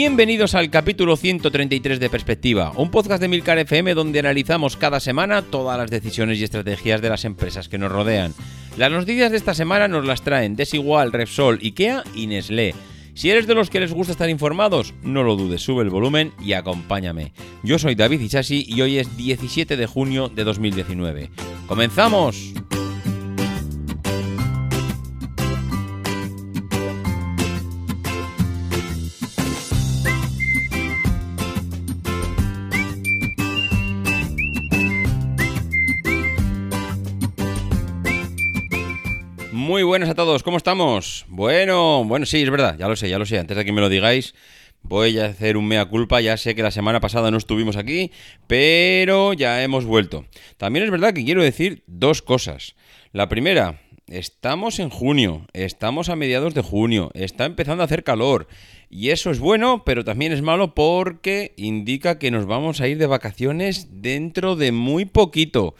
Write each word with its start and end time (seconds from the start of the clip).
Bienvenidos 0.00 0.54
al 0.54 0.70
capítulo 0.70 1.16
133 1.16 1.98
de 1.98 2.08
Perspectiva, 2.08 2.70
un 2.76 2.88
podcast 2.88 3.20
de 3.20 3.26
Milcar 3.26 3.58
FM 3.58 3.94
donde 3.94 4.20
analizamos 4.20 4.76
cada 4.76 5.00
semana 5.00 5.42
todas 5.42 5.76
las 5.76 5.90
decisiones 5.90 6.38
y 6.38 6.44
estrategias 6.44 7.02
de 7.02 7.08
las 7.08 7.24
empresas 7.24 7.68
que 7.68 7.78
nos 7.78 7.90
rodean. 7.90 8.32
Las 8.76 8.92
noticias 8.92 9.32
de 9.32 9.36
esta 9.36 9.54
semana 9.54 9.88
nos 9.88 10.06
las 10.06 10.22
traen 10.22 10.54
Desigual, 10.54 11.10
Repsol, 11.10 11.58
Ikea 11.60 12.04
y 12.14 12.28
Nestlé. 12.28 12.76
Si 13.14 13.28
eres 13.28 13.48
de 13.48 13.56
los 13.56 13.70
que 13.70 13.80
les 13.80 13.92
gusta 13.92 14.12
estar 14.12 14.30
informados, 14.30 14.94
no 15.02 15.24
lo 15.24 15.34
dudes, 15.34 15.62
sube 15.62 15.82
el 15.82 15.90
volumen 15.90 16.32
y 16.40 16.52
acompáñame. 16.52 17.32
Yo 17.64 17.80
soy 17.80 17.96
David 17.96 18.20
Ichasi 18.20 18.66
y 18.68 18.80
hoy 18.82 18.98
es 18.98 19.16
17 19.16 19.76
de 19.76 19.86
junio 19.88 20.28
de 20.28 20.44
2019. 20.44 21.28
¡Comenzamos! 21.66 22.54
Muy 39.68 39.82
buenas 39.82 40.08
a 40.08 40.14
todos, 40.14 40.42
¿cómo 40.42 40.56
estamos? 40.56 41.26
Bueno, 41.28 42.02
bueno, 42.02 42.24
sí, 42.24 42.40
es 42.40 42.48
verdad, 42.48 42.78
ya 42.78 42.88
lo 42.88 42.96
sé, 42.96 43.10
ya 43.10 43.18
lo 43.18 43.26
sé, 43.26 43.38
antes 43.38 43.54
de 43.54 43.66
que 43.66 43.72
me 43.72 43.82
lo 43.82 43.90
digáis, 43.90 44.34
voy 44.80 45.18
a 45.18 45.26
hacer 45.26 45.58
un 45.58 45.68
mea 45.68 45.84
culpa, 45.84 46.22
ya 46.22 46.38
sé 46.38 46.54
que 46.54 46.62
la 46.62 46.70
semana 46.70 47.00
pasada 47.00 47.30
no 47.30 47.36
estuvimos 47.36 47.76
aquí, 47.76 48.10
pero 48.46 49.34
ya 49.34 49.62
hemos 49.62 49.84
vuelto. 49.84 50.24
También 50.56 50.86
es 50.86 50.90
verdad 50.90 51.12
que 51.12 51.22
quiero 51.22 51.42
decir 51.42 51.82
dos 51.86 52.22
cosas. 52.22 52.76
La 53.12 53.28
primera, 53.28 53.82
estamos 54.06 54.78
en 54.78 54.88
junio, 54.88 55.46
estamos 55.52 56.08
a 56.08 56.16
mediados 56.16 56.54
de 56.54 56.62
junio, 56.62 57.10
está 57.12 57.44
empezando 57.44 57.82
a 57.82 57.84
hacer 57.84 58.04
calor. 58.04 58.48
Y 58.88 59.10
eso 59.10 59.30
es 59.30 59.38
bueno, 59.38 59.82
pero 59.84 60.02
también 60.02 60.32
es 60.32 60.40
malo 60.40 60.74
porque 60.74 61.52
indica 61.58 62.18
que 62.18 62.30
nos 62.30 62.46
vamos 62.46 62.80
a 62.80 62.88
ir 62.88 62.96
de 62.96 63.06
vacaciones 63.06 63.88
dentro 64.00 64.56
de 64.56 64.72
muy 64.72 65.04
poquito. 65.04 65.74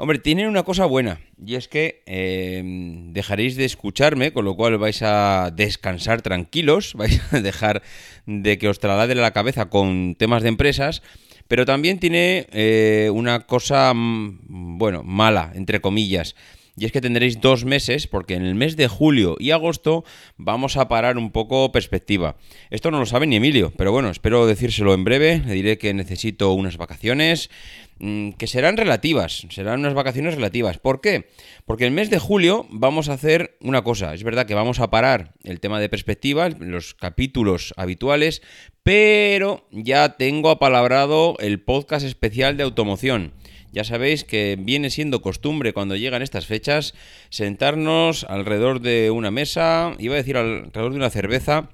Hombre, 0.00 0.20
tienen 0.20 0.46
una 0.46 0.62
cosa 0.62 0.86
buena, 0.86 1.18
y 1.44 1.56
es 1.56 1.66
que 1.66 2.04
eh, 2.06 2.62
dejaréis 3.10 3.56
de 3.56 3.64
escucharme, 3.64 4.32
con 4.32 4.44
lo 4.44 4.54
cual 4.54 4.78
vais 4.78 5.02
a 5.02 5.50
descansar 5.52 6.22
tranquilos, 6.22 6.94
vais 6.96 7.20
a 7.32 7.40
dejar 7.40 7.82
de 8.24 8.58
que 8.58 8.68
os 8.68 8.78
trasladen 8.78 9.20
la 9.20 9.32
cabeza 9.32 9.68
con 9.68 10.14
temas 10.14 10.44
de 10.44 10.50
empresas, 10.50 11.02
pero 11.48 11.66
también 11.66 11.98
tiene 11.98 12.46
eh, 12.52 13.10
una 13.12 13.40
cosa, 13.40 13.92
mm, 13.92 14.78
bueno, 14.78 15.02
mala, 15.02 15.50
entre 15.56 15.80
comillas. 15.80 16.36
Y 16.78 16.84
es 16.84 16.92
que 16.92 17.00
tendréis 17.00 17.40
dos 17.40 17.64
meses, 17.64 18.06
porque 18.06 18.34
en 18.34 18.44
el 18.44 18.54
mes 18.54 18.76
de 18.76 18.86
julio 18.86 19.36
y 19.40 19.50
agosto 19.50 20.04
vamos 20.36 20.76
a 20.76 20.86
parar 20.86 21.18
un 21.18 21.32
poco 21.32 21.72
perspectiva. 21.72 22.36
Esto 22.70 22.92
no 22.92 23.00
lo 23.00 23.06
sabe 23.06 23.26
ni 23.26 23.36
Emilio, 23.36 23.72
pero 23.76 23.90
bueno, 23.90 24.10
espero 24.10 24.46
decírselo 24.46 24.94
en 24.94 25.02
breve. 25.02 25.42
Le 25.44 25.54
diré 25.54 25.78
que 25.78 25.92
necesito 25.92 26.52
unas 26.52 26.76
vacaciones, 26.76 27.50
mm, 27.98 28.30
que 28.32 28.46
serán 28.46 28.76
relativas, 28.76 29.44
serán 29.50 29.80
unas 29.80 29.94
vacaciones 29.94 30.36
relativas. 30.36 30.78
¿Por 30.78 31.00
qué? 31.00 31.28
Porque 31.66 31.84
el 31.84 31.90
mes 31.90 32.10
de 32.10 32.20
julio 32.20 32.66
vamos 32.70 33.08
a 33.08 33.14
hacer 33.14 33.56
una 33.60 33.82
cosa. 33.82 34.14
Es 34.14 34.22
verdad 34.22 34.46
que 34.46 34.54
vamos 34.54 34.78
a 34.78 34.90
parar 34.90 35.34
el 35.42 35.58
tema 35.58 35.80
de 35.80 35.88
perspectiva, 35.88 36.48
los 36.48 36.94
capítulos 36.94 37.74
habituales, 37.76 38.40
pero 38.84 39.66
ya 39.72 40.16
tengo 40.16 40.50
apalabrado 40.50 41.36
el 41.40 41.60
podcast 41.60 42.06
especial 42.06 42.56
de 42.56 42.62
automoción. 42.62 43.32
Ya 43.72 43.84
sabéis 43.84 44.24
que 44.24 44.56
viene 44.58 44.90
siendo 44.90 45.20
costumbre 45.20 45.72
cuando 45.72 45.96
llegan 45.96 46.22
estas 46.22 46.46
fechas 46.46 46.94
sentarnos 47.28 48.24
alrededor 48.24 48.80
de 48.80 49.10
una 49.10 49.30
mesa, 49.30 49.94
iba 49.98 50.14
a 50.14 50.18
decir 50.18 50.36
alrededor 50.36 50.92
de 50.92 50.96
una 50.96 51.10
cerveza, 51.10 51.68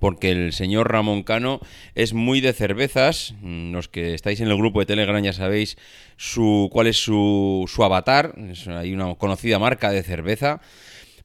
porque 0.00 0.30
el 0.30 0.52
señor 0.52 0.90
Ramón 0.90 1.22
Cano 1.22 1.60
es 1.94 2.12
muy 2.12 2.40
de 2.40 2.52
cervezas. 2.52 3.34
Los 3.42 3.88
que 3.88 4.14
estáis 4.14 4.40
en 4.40 4.48
el 4.48 4.56
grupo 4.56 4.80
de 4.80 4.86
Telegram 4.86 5.22
ya 5.22 5.32
sabéis 5.32 5.78
su, 6.16 6.68
cuál 6.72 6.88
es 6.88 6.96
su, 6.96 7.64
su 7.68 7.84
avatar. 7.84 8.34
hay 8.66 8.92
una 8.92 9.14
conocida 9.14 9.58
marca 9.58 9.90
de 9.90 10.02
cerveza. 10.02 10.60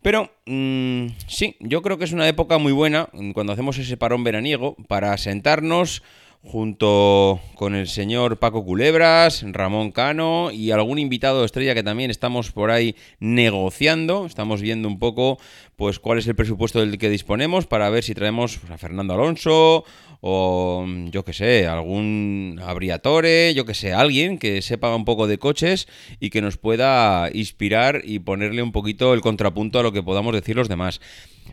Pero 0.01 0.31
mm, 0.45 1.07
sí, 1.27 1.55
yo 1.61 1.81
creo 1.81 1.97
que 1.97 2.03
es 2.03 2.11
una 2.11 2.27
época 2.27 2.57
muy 2.57 2.73
buena 2.73 3.09
cuando 3.33 3.53
hacemos 3.53 3.77
ese 3.77 3.97
parón 3.97 4.23
veraniego 4.23 4.75
para 4.87 5.17
sentarnos 5.17 6.03
junto 6.43 7.39
con 7.55 7.73
el 7.73 7.87
señor 7.87 8.37
Paco 8.37 8.65
Culebras, 8.65 9.45
Ramón 9.47 9.91
Cano 9.91 10.51
y 10.51 10.71
algún 10.71 10.99
invitado 10.99 11.45
estrella 11.45 11.73
que 11.73 11.83
también 11.83 12.11
estamos 12.11 12.51
por 12.51 12.69
ahí 12.69 12.95
negociando. 13.19 14.25
Estamos 14.25 14.61
viendo 14.61 14.87
un 14.87 14.99
poco 14.99 15.39
pues 15.77 15.99
cuál 15.99 16.19
es 16.19 16.27
el 16.27 16.35
presupuesto 16.35 16.81
del 16.81 16.97
que 16.97 17.09
disponemos 17.09 17.65
para 17.65 17.89
ver 17.89 18.03
si 18.03 18.13
traemos 18.13 18.59
a 18.69 18.77
Fernando 18.77 19.13
Alonso 19.13 19.85
o 20.25 20.85
yo 21.11 21.25
que 21.25 21.33
sé, 21.33 21.67
algún 21.67 22.59
abriatore, 22.63 23.53
yo 23.53 23.65
que 23.65 23.73
sé, 23.73 23.93
alguien 23.93 24.37
que 24.37 24.61
sepa 24.61 24.95
un 24.95 25.03
poco 25.03 25.27
de 25.27 25.37
coches 25.37 25.87
y 26.19 26.29
que 26.29 26.41
nos 26.41 26.57
pueda 26.57 27.29
inspirar 27.33 28.01
y 28.05 28.19
ponerle 28.19 28.61
un 28.61 28.71
poquito 28.71 29.13
el 29.13 29.21
contrapunto 29.21 29.79
a 29.79 29.83
lo 29.83 29.91
que 29.91 30.03
podamos 30.03 30.33
decir 30.33 30.55
los 30.55 30.69
demás. 30.69 31.01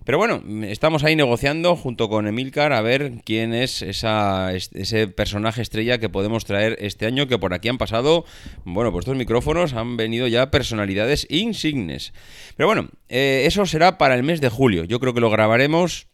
Pero 0.05 0.19
bueno, 0.19 0.43
estamos 0.65 1.05
ahí 1.05 1.15
negociando 1.15 1.77
junto 1.77 2.09
con 2.09 2.27
Emilcar 2.27 2.73
a 2.73 2.81
ver 2.81 3.13
quién 3.25 3.55
es 3.55 3.83
esa, 3.83 4.53
ese 4.55 5.09
personaje 5.09 5.63
estrella 5.63 5.99
que 5.99 6.09
podemos 6.09 6.45
traer 6.45 6.77
este 6.81 7.07
año, 7.07 7.29
que 7.29 7.39
por 7.39 7.55
aquí 7.55 7.69
han 7.69 7.79
pasado, 7.79 8.25
bueno, 8.65 8.93
pues 8.93 9.05
estos 9.05 9.17
micrófonos 9.17 9.75
han 9.75 9.97
venido 9.97 10.27
ya 10.27 10.51
personalidades 10.51 11.27
insignes. 11.31 12.13
Pero 12.57 12.67
bueno, 12.67 12.89
eh, 13.09 13.43
eso 13.47 13.67
será 13.67 13.99
para 13.99 14.15
el 14.15 14.23
mes 14.23 14.41
de 14.41 14.49
julio. 14.49 14.85
Yo 14.85 15.01
creo 15.01 15.15
que 15.15 15.21
lo 15.21 15.31
grabaremos... 15.31 16.09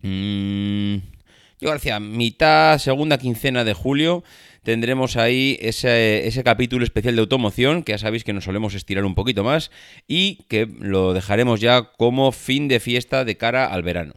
Mmm, 0.00 0.96
yo 1.60 1.72
decía, 1.72 1.98
mitad, 1.98 2.78
segunda 2.78 3.18
quincena 3.18 3.64
de 3.64 3.74
julio 3.74 4.22
tendremos 4.62 5.16
ahí 5.16 5.58
ese, 5.60 6.26
ese, 6.26 6.44
capítulo 6.44 6.84
especial 6.84 7.14
de 7.14 7.20
automoción, 7.20 7.82
que 7.82 7.92
ya 7.92 7.98
sabéis 7.98 8.24
que 8.24 8.32
nos 8.32 8.44
solemos 8.44 8.74
estirar 8.74 9.04
un 9.04 9.14
poquito 9.14 9.44
más, 9.44 9.70
y 10.06 10.44
que 10.48 10.68
lo 10.80 11.14
dejaremos 11.14 11.60
ya 11.60 11.92
como 11.96 12.32
fin 12.32 12.68
de 12.68 12.80
fiesta 12.80 13.24
de 13.24 13.36
cara 13.36 13.66
al 13.66 13.82
verano. 13.82 14.14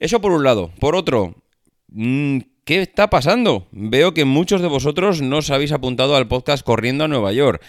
Eso 0.00 0.20
por 0.20 0.32
un 0.32 0.44
lado. 0.44 0.70
Por 0.80 0.96
otro, 0.96 1.34
mm, 1.88 2.38
¿qué 2.64 2.82
está 2.82 3.10
pasando? 3.10 3.68
Veo 3.72 4.14
que 4.14 4.24
muchos 4.24 4.60
de 4.60 4.68
vosotros 4.68 5.22
no 5.22 5.38
os 5.38 5.50
habéis 5.50 5.72
apuntado 5.72 6.16
al 6.16 6.28
podcast 6.28 6.64
Corriendo 6.64 7.04
a 7.04 7.08
Nueva 7.08 7.32
York. 7.32 7.62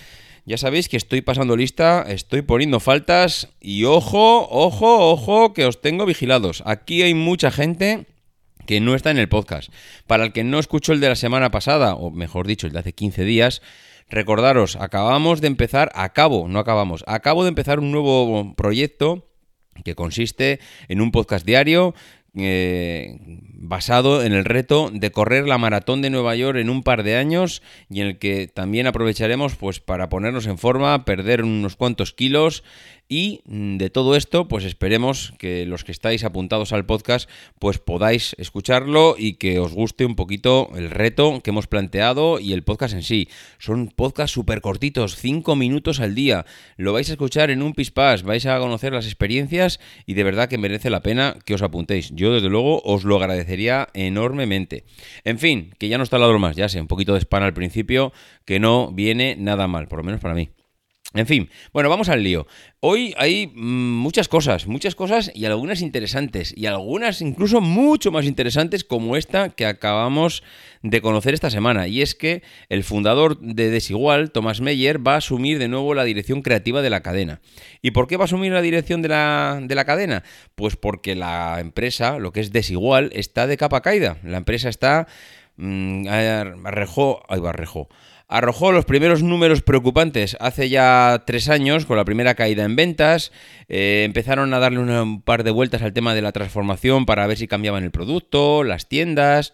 Ya 0.47 0.57
sabéis 0.57 0.89
que 0.89 0.97
estoy 0.97 1.21
pasando 1.21 1.57
lista, 1.57 2.06
estoy 2.07 2.44
poniendo 2.44 2.79
faltas 2.79 3.50
y 3.59 3.85
ojo, 3.85 4.47
ojo, 4.50 5.12
ojo, 5.12 5.53
que 5.53 5.65
os 5.65 5.81
tengo 5.81 6.06
vigilados. 6.06 6.62
Aquí 6.67 7.01
hay 7.01 7.15
mucha 7.15 7.50
gente 7.50 8.06
que 8.65 8.81
no 8.81 8.95
está 8.95 9.12
en 9.12 9.17
el 9.17 9.29
podcast. 9.29 9.71
Para 10.07 10.25
el 10.25 10.33
que 10.33 10.44
no 10.44 10.59
escuchó 10.59 10.94
el 10.94 11.00
de 11.00 11.09
la 11.09 11.15
semana 11.15 11.51
pasada, 11.51 11.95
o 11.95 12.12
mejor 12.12 12.47
dicho, 12.47 12.67
el 12.67 12.73
de 12.73 12.79
hace 12.79 12.94
15 12.94 13.23
días, 13.23 13.62
recordaros, 14.09 14.75
acabamos 14.75 15.41
de 15.41 15.47
empezar, 15.47 15.91
acabo, 15.95 16.47
no 16.47 16.59
acabamos, 16.59 17.03
acabo 17.07 17.44
de 17.44 17.50
empezar 17.50 17.79
un 17.79 17.91
nuevo 17.91 18.53
proyecto 18.56 19.27
que 19.83 19.95
consiste 19.95 20.59
en 20.88 21.01
un 21.01 21.12
podcast 21.12 21.45
diario 21.45 21.94
eh, 22.38 23.17
basado 23.53 24.21
en 24.21 24.33
el 24.33 24.44
reto 24.44 24.89
de 24.94 25.09
correr 25.12 25.47
la 25.47 25.57
maratón 25.57 26.01
de 26.01 26.09
Nueva 26.09 26.35
York 26.35 26.57
en 26.57 26.69
un 26.69 26.83
par 26.83 27.03
de 27.03 27.15
años 27.15 27.62
y 27.89 28.01
en 28.01 28.07
el 28.07 28.19
que 28.19 28.47
también 28.47 28.88
aprovecharemos 28.88 29.56
pues 29.56 29.79
para 29.79 30.09
ponernos 30.09 30.45
en 30.45 30.57
forma, 30.57 31.06
perder 31.06 31.44
unos 31.44 31.77
cuantos 31.77 32.12
kilos 32.12 32.63
y 33.07 33.41
mm, 33.45 33.77
de 33.77 33.89
todo 33.89 34.15
esto, 34.15 34.47
pues 34.47 34.65
esperemos 34.65 35.33
que 35.37 35.65
los 35.65 35.83
que 35.83 35.91
estáis 35.91 36.23
apuntados 36.23 36.73
al 36.73 36.85
podcast, 36.85 37.29
pues 37.59 37.77
podáis 37.77 38.35
escucharlo 38.39 39.15
y 39.17 39.33
que 39.33 39.59
os 39.59 39.73
guste 39.73 40.05
un 40.05 40.15
poquito 40.15 40.69
el 40.75 40.89
reto 40.89 41.41
que 41.41 41.51
hemos 41.51 41.67
planteado 41.67 42.39
y 42.39 42.53
el 42.53 42.63
podcast 42.63 42.93
en 42.93 43.03
sí. 43.03 43.29
Son 43.59 43.87
podcasts 43.87 44.33
súper 44.33 44.61
cortitos, 44.61 45.15
5 45.15 45.55
minutos 45.55 45.99
al 45.99 46.15
día. 46.15 46.45
Lo 46.77 46.93
vais 46.93 47.09
a 47.09 47.13
escuchar 47.13 47.51
en 47.51 47.61
un 47.61 47.73
pispás, 47.73 48.23
vais 48.23 48.45
a 48.45 48.59
conocer 48.59 48.93
las 48.93 49.05
experiencias 49.05 49.79
y 50.05 50.13
de 50.13 50.23
verdad 50.23 50.49
que 50.49 50.57
merece 50.57 50.89
la 50.89 51.01
pena 51.01 51.37
que 51.45 51.53
os 51.53 51.61
apuntéis. 51.61 52.11
Yo 52.13 52.33
desde 52.33 52.49
luego 52.49 52.81
os 52.83 53.03
lo 53.03 53.17
agradecería 53.17 53.89
enormemente. 53.93 54.83
En 55.23 55.39
fin, 55.39 55.73
que 55.77 55.89
ya 55.89 55.97
no 55.97 56.03
está 56.03 56.17
lado 56.17 56.37
más, 56.39 56.55
ya 56.55 56.69
sé, 56.69 56.81
un 56.81 56.87
poquito 56.87 57.13
de 57.13 57.19
spam 57.19 57.43
al 57.43 57.53
principio, 57.53 58.11
que 58.45 58.59
no 58.59 58.91
viene 58.91 59.35
nada 59.37 59.67
mal, 59.67 59.87
por 59.87 59.99
lo 59.99 60.03
menos 60.03 60.21
para 60.21 60.35
mí. 60.35 60.49
En 61.13 61.27
fin, 61.27 61.49
bueno, 61.71 61.89
vamos 61.89 62.09
al 62.09 62.23
lío. 62.23 62.45
Hoy 62.81 63.13
hay 63.17 63.47
mm, 63.47 63.99
muchas 63.99 64.27
cosas, 64.27 64.67
muchas 64.67 64.95
cosas 64.95 65.31
y 65.33 65.45
algunas 65.45 65.81
interesantes 65.81 66.53
y 66.57 66.65
algunas 66.65 67.21
incluso 67.21 67.61
mucho 67.61 68.11
más 68.11 68.25
interesantes 68.25 68.83
como 68.83 69.15
esta 69.15 69.49
que 69.49 69.65
acabamos 69.65 70.43
de 70.81 71.01
conocer 71.01 71.33
esta 71.33 71.49
semana. 71.49 71.87
Y 71.87 72.01
es 72.01 72.15
que 72.15 72.43
el 72.69 72.83
fundador 72.83 73.39
de 73.39 73.69
Desigual, 73.69 74.31
Thomas 74.31 74.59
Meyer, 74.61 75.05
va 75.05 75.13
a 75.13 75.17
asumir 75.17 75.57
de 75.57 75.67
nuevo 75.67 75.93
la 75.93 76.03
dirección 76.03 76.41
creativa 76.41 76.81
de 76.81 76.89
la 76.89 77.01
cadena. 77.01 77.39
¿Y 77.81 77.91
por 77.91 78.07
qué 78.07 78.17
va 78.17 78.23
a 78.23 78.25
asumir 78.25 78.51
la 78.51 78.61
dirección 78.61 79.01
de 79.01 79.09
la, 79.09 79.59
de 79.61 79.75
la 79.75 79.85
cadena? 79.85 80.23
Pues 80.55 80.75
porque 80.75 81.15
la 81.15 81.59
empresa, 81.61 82.17
lo 82.19 82.33
que 82.33 82.41
es 82.41 82.51
Desigual, 82.51 83.11
está 83.13 83.47
de 83.47 83.57
capa 83.57 83.81
caída. 83.81 84.17
La 84.23 84.37
empresa 84.37 84.69
está... 84.69 85.07
Mmm, 85.57 86.07
arrejó, 86.65 87.23
ahí 87.29 87.39
va, 87.39 87.51
arrejó 87.51 87.87
arrojó 88.27 88.72
los 88.72 88.86
primeros 88.86 89.24
números 89.24 89.62
preocupantes 89.62 90.36
hace 90.39 90.69
ya 90.69 91.24
tres 91.25 91.50
años 91.50 91.86
con 91.86 91.98
la 91.98 92.06
primera 92.06 92.36
caída 92.36 92.63
en 92.63 92.75
ventas. 92.75 93.31
Eh, 93.68 94.04
empezaron 94.06 94.54
a 94.54 94.60
darle 94.60 94.80
un 94.80 95.22
par 95.22 95.44
de 95.44 95.51
vueltas 95.51 95.81
al 95.81 95.94
tema 95.94 96.16
de 96.16 96.22
la 96.22 96.31
transformación 96.31 97.06
para 97.06 97.27
ver 97.27 97.38
si 97.38 97.48
cambiaban 97.48 97.83
el 97.83 97.92
producto, 97.92 98.63
las 98.63 98.88
tiendas. 98.88 99.54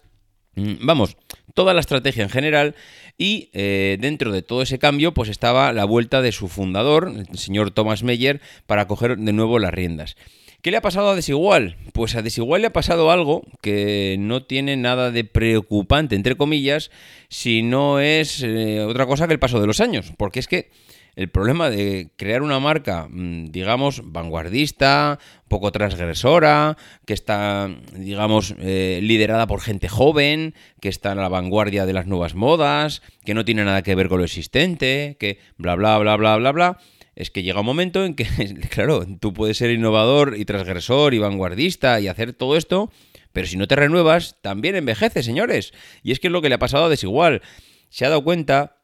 Mm, 0.56 0.86
vamos, 0.86 1.18
toda 1.54 1.74
la 1.74 1.80
estrategia 1.80 2.24
en 2.24 2.30
general 2.30 2.76
y 3.18 3.50
eh, 3.54 3.98
dentro 4.00 4.32
de 4.32 4.42
todo 4.42 4.62
ese 4.62 4.80
cambio 4.80 5.14
pues 5.14 5.30
estaba 5.30 5.72
la 5.74 5.86
vuelta 5.86 6.22
de 6.22 6.32
su 6.32 6.48
fundador, 6.48 7.14
el 7.16 7.38
señor 7.38 7.72
Thomas 7.72 8.04
Meyer, 8.04 8.42
para 8.66 8.88
coger 8.88 9.18
de 9.18 9.34
nuevo 9.34 9.60
las 9.60 9.74
riendas. 9.74 10.16
¿Qué 10.62 10.70
le 10.70 10.78
ha 10.78 10.82
pasado 10.82 11.10
a 11.10 11.16
Desigual? 11.16 11.76
Pues 11.92 12.16
a 12.16 12.22
Desigual 12.22 12.62
le 12.62 12.68
ha 12.68 12.74
pasado 12.74 13.10
algo 13.10 13.42
que 13.62 14.16
no 14.20 14.44
tiene 14.44 14.78
nada 14.78 15.10
de 15.10 15.24
preocupante, 15.24 16.16
entre 16.16 16.36
comillas, 16.36 16.92
si 17.30 17.64
no 17.64 18.00
es 18.00 18.44
eh, 18.44 18.82
otra 18.82 19.08
cosa 19.08 19.26
que 19.26 19.34
el 19.34 19.40
paso 19.40 19.60
de 19.60 19.66
los 19.66 19.82
años. 19.82 20.14
Porque 20.18 20.40
es 20.40 20.48
que 20.48 20.70
el 21.16 21.30
problema 21.30 21.72
de 21.72 22.12
crear 22.16 22.44
una 22.44 22.60
marca, 22.60 23.08
mm, 23.10 23.46
digamos, 23.48 24.04
vanguardista, 24.06 25.18
poco 25.48 25.72
transgresora, 25.72 26.78
que 27.08 27.14
está, 27.14 27.68
digamos, 27.96 28.54
eh, 28.60 29.00
liderada 29.02 29.48
por 29.48 29.62
gente 29.62 29.90
joven, 29.90 30.54
que 30.80 30.90
está 30.90 31.14
a 31.14 31.16
la 31.16 31.28
vanguardia 31.28 31.88
de 31.88 31.94
las 31.94 32.06
nuevas 32.06 32.36
modas, 32.36 33.02
que 33.26 33.34
no 33.34 33.46
tiene 33.46 33.66
nada 33.66 33.82
que 33.82 33.96
ver 33.96 34.10
con 34.10 34.20
lo 34.20 34.26
existente, 34.26 35.18
que 35.20 35.40
bla, 35.58 35.74
bla, 35.74 35.98
bla, 35.98 36.16
bla, 36.18 36.38
bla, 36.38 36.52
bla 36.52 36.78
es 37.16 37.32
que 37.32 37.44
llega 37.44 37.60
un 37.60 37.66
momento 37.66 38.06
en 38.06 38.16
que, 38.16 38.26
claro, 38.70 39.06
tú 39.20 39.34
puedes 39.34 39.58
ser 39.58 39.72
innovador 39.72 40.36
y 40.38 40.46
transgresor 40.46 41.14
y 41.14 41.20
vanguardista 41.20 42.00
y 42.00 42.08
hacer 42.08 42.34
todo 42.34 42.56
esto, 42.56 42.92
pero 43.34 43.48
si 43.48 43.58
no 43.58 43.68
te 43.68 43.76
renuevas, 43.76 44.38
también 44.42 44.76
envejece, 44.76 45.24
señores. 45.24 45.74
Y 46.04 46.12
es 46.12 46.20
que 46.20 46.28
es 46.28 46.34
lo 46.34 46.42
que 46.42 46.50
le 46.50 46.56
ha 46.56 46.60
pasado 46.60 46.86
a 46.86 46.90
Desigual. 46.90 47.42
Se 47.90 48.06
ha 48.06 48.10
dado 48.10 48.24
cuenta 48.24 48.78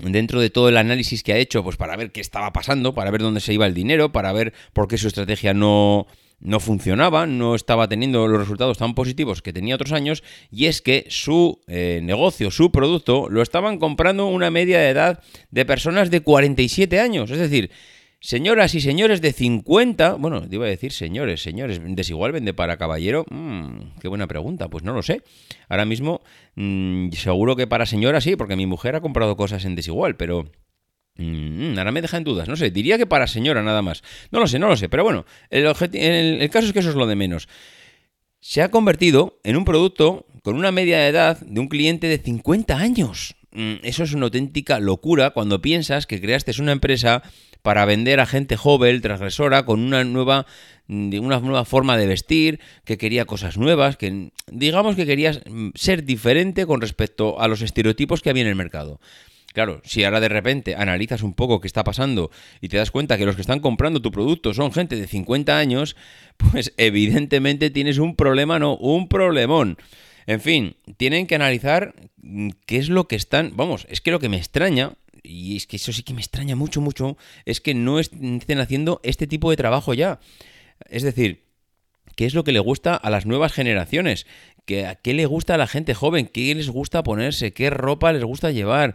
dentro 0.00 0.40
de 0.40 0.50
todo 0.50 0.68
el 0.68 0.76
análisis 0.76 1.22
que 1.22 1.32
ha 1.32 1.38
hecho, 1.38 1.62
pues 1.62 1.76
para 1.76 1.96
ver 1.96 2.12
qué 2.12 2.20
estaba 2.20 2.52
pasando, 2.52 2.94
para 2.94 3.10
ver 3.10 3.20
dónde 3.20 3.40
se 3.40 3.52
iba 3.52 3.66
el 3.66 3.74
dinero, 3.74 4.12
para 4.12 4.32
ver 4.32 4.54
por 4.72 4.88
qué 4.88 4.96
su 4.96 5.08
estrategia 5.08 5.52
no, 5.52 6.06
no 6.42 6.60
funcionaba, 6.60 7.26
no 7.26 7.54
estaba 7.54 7.88
teniendo 7.88 8.26
los 8.26 8.40
resultados 8.40 8.78
tan 8.78 8.94
positivos 8.94 9.42
que 9.42 9.52
tenía 9.52 9.76
otros 9.76 9.92
años, 9.92 10.22
y 10.50 10.66
es 10.66 10.82
que 10.82 11.06
su 11.08 11.60
eh, 11.66 12.00
negocio, 12.02 12.50
su 12.50 12.70
producto, 12.70 13.28
lo 13.28 13.42
estaban 13.42 13.78
comprando 13.78 14.26
una 14.26 14.50
media 14.50 14.78
de 14.78 14.90
edad 14.90 15.22
de 15.50 15.64
personas 15.64 16.10
de 16.10 16.20
47 16.20 17.00
años. 17.00 17.30
Es 17.30 17.38
decir, 17.38 17.70
señoras 18.20 18.74
y 18.74 18.80
señores 18.80 19.20
de 19.20 19.32
50, 19.32 20.14
bueno, 20.14 20.44
iba 20.50 20.66
a 20.66 20.68
decir 20.68 20.92
señores, 20.92 21.42
señores, 21.42 21.80
desigual 21.84 22.32
vende 22.32 22.54
para 22.54 22.76
caballero, 22.76 23.24
mm, 23.28 23.98
qué 24.00 24.08
buena 24.08 24.26
pregunta, 24.26 24.68
pues 24.68 24.84
no 24.84 24.92
lo 24.92 25.02
sé. 25.02 25.22
Ahora 25.68 25.84
mismo, 25.84 26.22
mm, 26.54 27.10
seguro 27.12 27.56
que 27.56 27.66
para 27.66 27.86
señora 27.86 28.20
sí, 28.20 28.36
porque 28.36 28.56
mi 28.56 28.66
mujer 28.66 28.96
ha 28.96 29.00
comprado 29.00 29.36
cosas 29.36 29.64
en 29.64 29.74
desigual, 29.74 30.16
pero... 30.16 30.50
Mm, 31.16 31.78
ahora 31.78 31.92
me 31.92 32.00
deja 32.00 32.16
en 32.16 32.24
dudas, 32.24 32.48
no 32.48 32.56
sé, 32.56 32.70
diría 32.70 32.96
que 32.96 33.06
para 33.06 33.26
señora 33.26 33.62
nada 33.62 33.82
más. 33.82 34.02
No 34.30 34.40
lo 34.40 34.46
sé, 34.46 34.58
no 34.58 34.68
lo 34.68 34.76
sé, 34.76 34.88
pero 34.88 35.04
bueno, 35.04 35.26
el, 35.50 35.64
caso 36.50 36.66
es 36.66 36.72
que 36.72 36.78
eso 36.78 36.90
es 36.90 36.94
lo 36.94 37.06
de 37.06 37.16
menos. 37.16 37.48
Se 38.40 38.62
ha 38.62 38.70
convertido 38.70 39.38
en 39.44 39.56
un 39.56 39.64
producto 39.64 40.26
con 40.42 40.56
una 40.56 40.72
media 40.72 40.98
de 40.98 41.08
edad 41.08 41.38
de 41.40 41.60
un 41.60 41.68
cliente 41.68 42.08
de 42.08 42.18
50 42.18 42.76
años. 42.76 43.36
Mm, 43.52 43.74
eso 43.82 44.02
es 44.02 44.14
una 44.14 44.24
auténtica 44.24 44.80
locura 44.80 45.30
cuando 45.30 45.60
piensas 45.60 46.06
que 46.06 46.20
creaste 46.20 46.52
una 46.60 46.72
empresa 46.72 47.22
para 47.60 47.84
vender 47.84 48.18
a 48.18 48.26
gente 48.26 48.56
joven, 48.56 49.00
transgresora, 49.02 49.64
con 49.64 49.80
una 49.80 50.02
nueva, 50.04 50.46
mm, 50.86 51.14
una 51.20 51.38
nueva 51.40 51.64
forma 51.64 51.96
de 51.96 52.06
vestir, 52.06 52.60
que 52.84 52.98
quería 52.98 53.26
cosas 53.26 53.58
nuevas, 53.58 53.96
que 53.96 54.30
digamos 54.50 54.96
que 54.96 55.06
querías 55.06 55.40
ser 55.74 56.04
diferente 56.04 56.66
con 56.66 56.80
respecto 56.80 57.40
a 57.40 57.46
los 57.48 57.60
estereotipos 57.60 58.22
que 58.22 58.30
había 58.30 58.42
en 58.42 58.48
el 58.48 58.56
mercado. 58.56 58.98
Claro, 59.52 59.82
si 59.84 60.04
ahora 60.04 60.20
de 60.20 60.28
repente 60.28 60.74
analizas 60.74 61.22
un 61.22 61.34
poco 61.34 61.60
qué 61.60 61.66
está 61.66 61.84
pasando 61.84 62.30
y 62.60 62.68
te 62.68 62.78
das 62.78 62.90
cuenta 62.90 63.18
que 63.18 63.26
los 63.26 63.34
que 63.34 63.42
están 63.42 63.60
comprando 63.60 64.00
tu 64.00 64.10
producto 64.10 64.54
son 64.54 64.72
gente 64.72 64.96
de 64.96 65.06
50 65.06 65.58
años, 65.58 65.96
pues 66.36 66.72
evidentemente 66.76 67.70
tienes 67.70 67.98
un 67.98 68.16
problema, 68.16 68.58
no, 68.58 68.76
un 68.76 69.08
problemón. 69.08 69.76
En 70.26 70.40
fin, 70.40 70.76
tienen 70.96 71.26
que 71.26 71.34
analizar 71.34 71.94
mm, 72.16 72.50
qué 72.66 72.78
es 72.78 72.88
lo 72.88 73.08
que 73.08 73.16
están... 73.16 73.52
Vamos, 73.56 73.86
es 73.90 74.00
que 74.00 74.10
lo 74.10 74.20
que 74.20 74.28
me 74.28 74.36
extraña, 74.36 74.92
y 75.22 75.56
es 75.56 75.66
que 75.66 75.76
eso 75.76 75.92
sí 75.92 76.02
que 76.02 76.14
me 76.14 76.20
extraña 76.20 76.56
mucho, 76.56 76.80
mucho, 76.80 77.16
es 77.44 77.60
que 77.60 77.74
no 77.74 77.98
estén 77.98 78.58
haciendo 78.58 79.00
este 79.02 79.26
tipo 79.26 79.50
de 79.50 79.56
trabajo 79.56 79.94
ya. 79.94 80.20
Es 80.88 81.02
decir, 81.02 81.44
¿qué 82.16 82.24
es 82.24 82.34
lo 82.34 82.44
que 82.44 82.52
le 82.52 82.60
gusta 82.60 82.94
a 82.94 83.10
las 83.10 83.26
nuevas 83.26 83.52
generaciones? 83.52 84.26
¿Qué, 84.64 84.96
¿Qué 85.02 85.12
le 85.12 85.26
gusta 85.26 85.54
a 85.54 85.58
la 85.58 85.66
gente 85.66 85.92
joven? 85.94 86.28
¿Qué 86.28 86.54
les 86.54 86.70
gusta 86.70 87.02
ponerse? 87.02 87.52
¿Qué 87.52 87.68
ropa 87.68 88.12
les 88.12 88.24
gusta 88.24 88.52
llevar? 88.52 88.94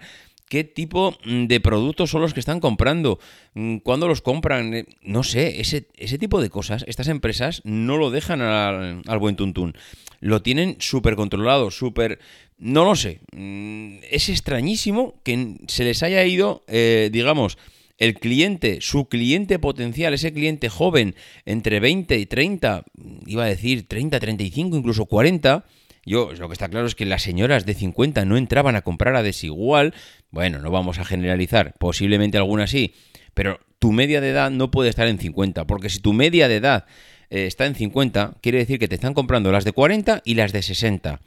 Qué 0.49 0.63
tipo 0.63 1.17
mm, 1.25 1.45
de 1.45 1.59
productos 1.59 2.09
son 2.09 2.21
los 2.21 2.33
que 2.33 2.39
están 2.39 2.59
comprando, 2.59 3.19
mm, 3.53 3.77
cuándo 3.77 4.07
los 4.07 4.21
compran, 4.21 4.73
eh, 4.73 4.85
no 5.01 5.23
sé, 5.23 5.61
ese, 5.61 5.87
ese 5.97 6.17
tipo 6.17 6.41
de 6.41 6.49
cosas, 6.49 6.83
estas 6.87 7.07
empresas 7.07 7.61
no 7.63 7.97
lo 7.97 8.11
dejan 8.11 8.41
al, 8.41 9.19
buen 9.19 9.35
tuntún. 9.35 9.75
Lo 10.19 10.41
tienen 10.41 10.77
súper 10.79 11.15
controlado, 11.15 11.71
súper... 11.71 12.19
No 12.57 12.85
lo 12.85 12.95
sé. 12.95 13.19
Mm, 13.33 13.97
es 14.09 14.29
extrañísimo 14.29 15.21
que 15.23 15.57
se 15.67 15.83
les 15.83 16.01
haya 16.01 16.25
ido, 16.25 16.63
eh, 16.67 17.09
digamos, 17.11 17.57
el 17.97 18.15
cliente, 18.15 18.79
su 18.81 19.07
cliente 19.07 19.59
potencial, 19.59 20.13
ese 20.13 20.33
cliente 20.33 20.69
joven 20.69 21.15
entre 21.45 21.79
20 21.79 22.17
y 22.17 22.25
30, 22.25 22.83
iba 23.25 23.43
a 23.43 23.47
decir 23.47 23.87
30, 23.87 24.19
35, 24.19 24.77
incluso 24.77 25.05
40, 25.05 25.65
yo, 26.07 26.31
lo 26.31 26.47
que 26.47 26.53
está 26.53 26.69
claro 26.69 26.87
es 26.87 26.95
que 26.95 27.05
las 27.05 27.21
señoras 27.21 27.65
de 27.65 27.73
50 27.73 28.23
no 28.23 28.37
entraban 28.37 28.77
a 28.77 28.81
comprar 28.81 29.17
a 29.17 29.23
desigual. 29.23 29.93
Bueno, 30.31 30.59
no 30.59 30.71
vamos 30.71 30.99
a 30.99 31.05
generalizar, 31.05 31.75
posiblemente 31.79 32.37
algunas 32.37 32.69
sí, 32.69 32.93
pero 33.33 33.59
tu 33.77 33.91
media 33.91 34.21
de 34.21 34.29
edad 34.29 34.49
no 34.49 34.71
puede 34.71 34.89
estar 34.89 35.07
en 35.07 35.19
50, 35.19 35.67
porque 35.67 35.89
si 35.89 35.99
tu 35.99 36.13
media 36.13 36.47
de 36.47 36.55
edad 36.55 36.85
eh, 37.29 37.45
está 37.45 37.65
en 37.65 37.75
50, 37.75 38.37
quiere 38.41 38.59
decir 38.59 38.79
que 38.79 38.87
te 38.87 38.95
están 38.95 39.13
comprando 39.13 39.51
las 39.51 39.65
de 39.65 39.73
40 39.73 40.21
y 40.23 40.35
las 40.35 40.53
de 40.53 40.61
60. 40.61 41.19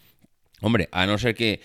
Hombre, 0.62 0.88
a 0.92 1.04
no 1.04 1.18
ser 1.18 1.34
que 1.34 1.60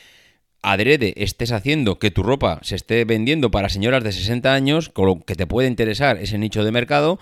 adrede 0.61 1.13
estés 1.15 1.53
haciendo 1.53 1.99
que 1.99 2.11
tu 2.11 2.21
ropa 2.21 2.59
se 2.63 2.75
esté 2.75 3.05
vendiendo 3.05 3.49
para 3.49 3.69
señoras 3.69 4.03
de 4.03 4.11
60 4.11 4.53
años, 4.53 4.89
con 4.89 5.05
lo 5.05 5.19
que 5.21 5.35
te 5.35 5.47
puede 5.47 5.69
interesar 5.69 6.17
ese 6.17 6.37
nicho 6.37 6.65
de 6.65 6.71
mercado, 6.73 7.17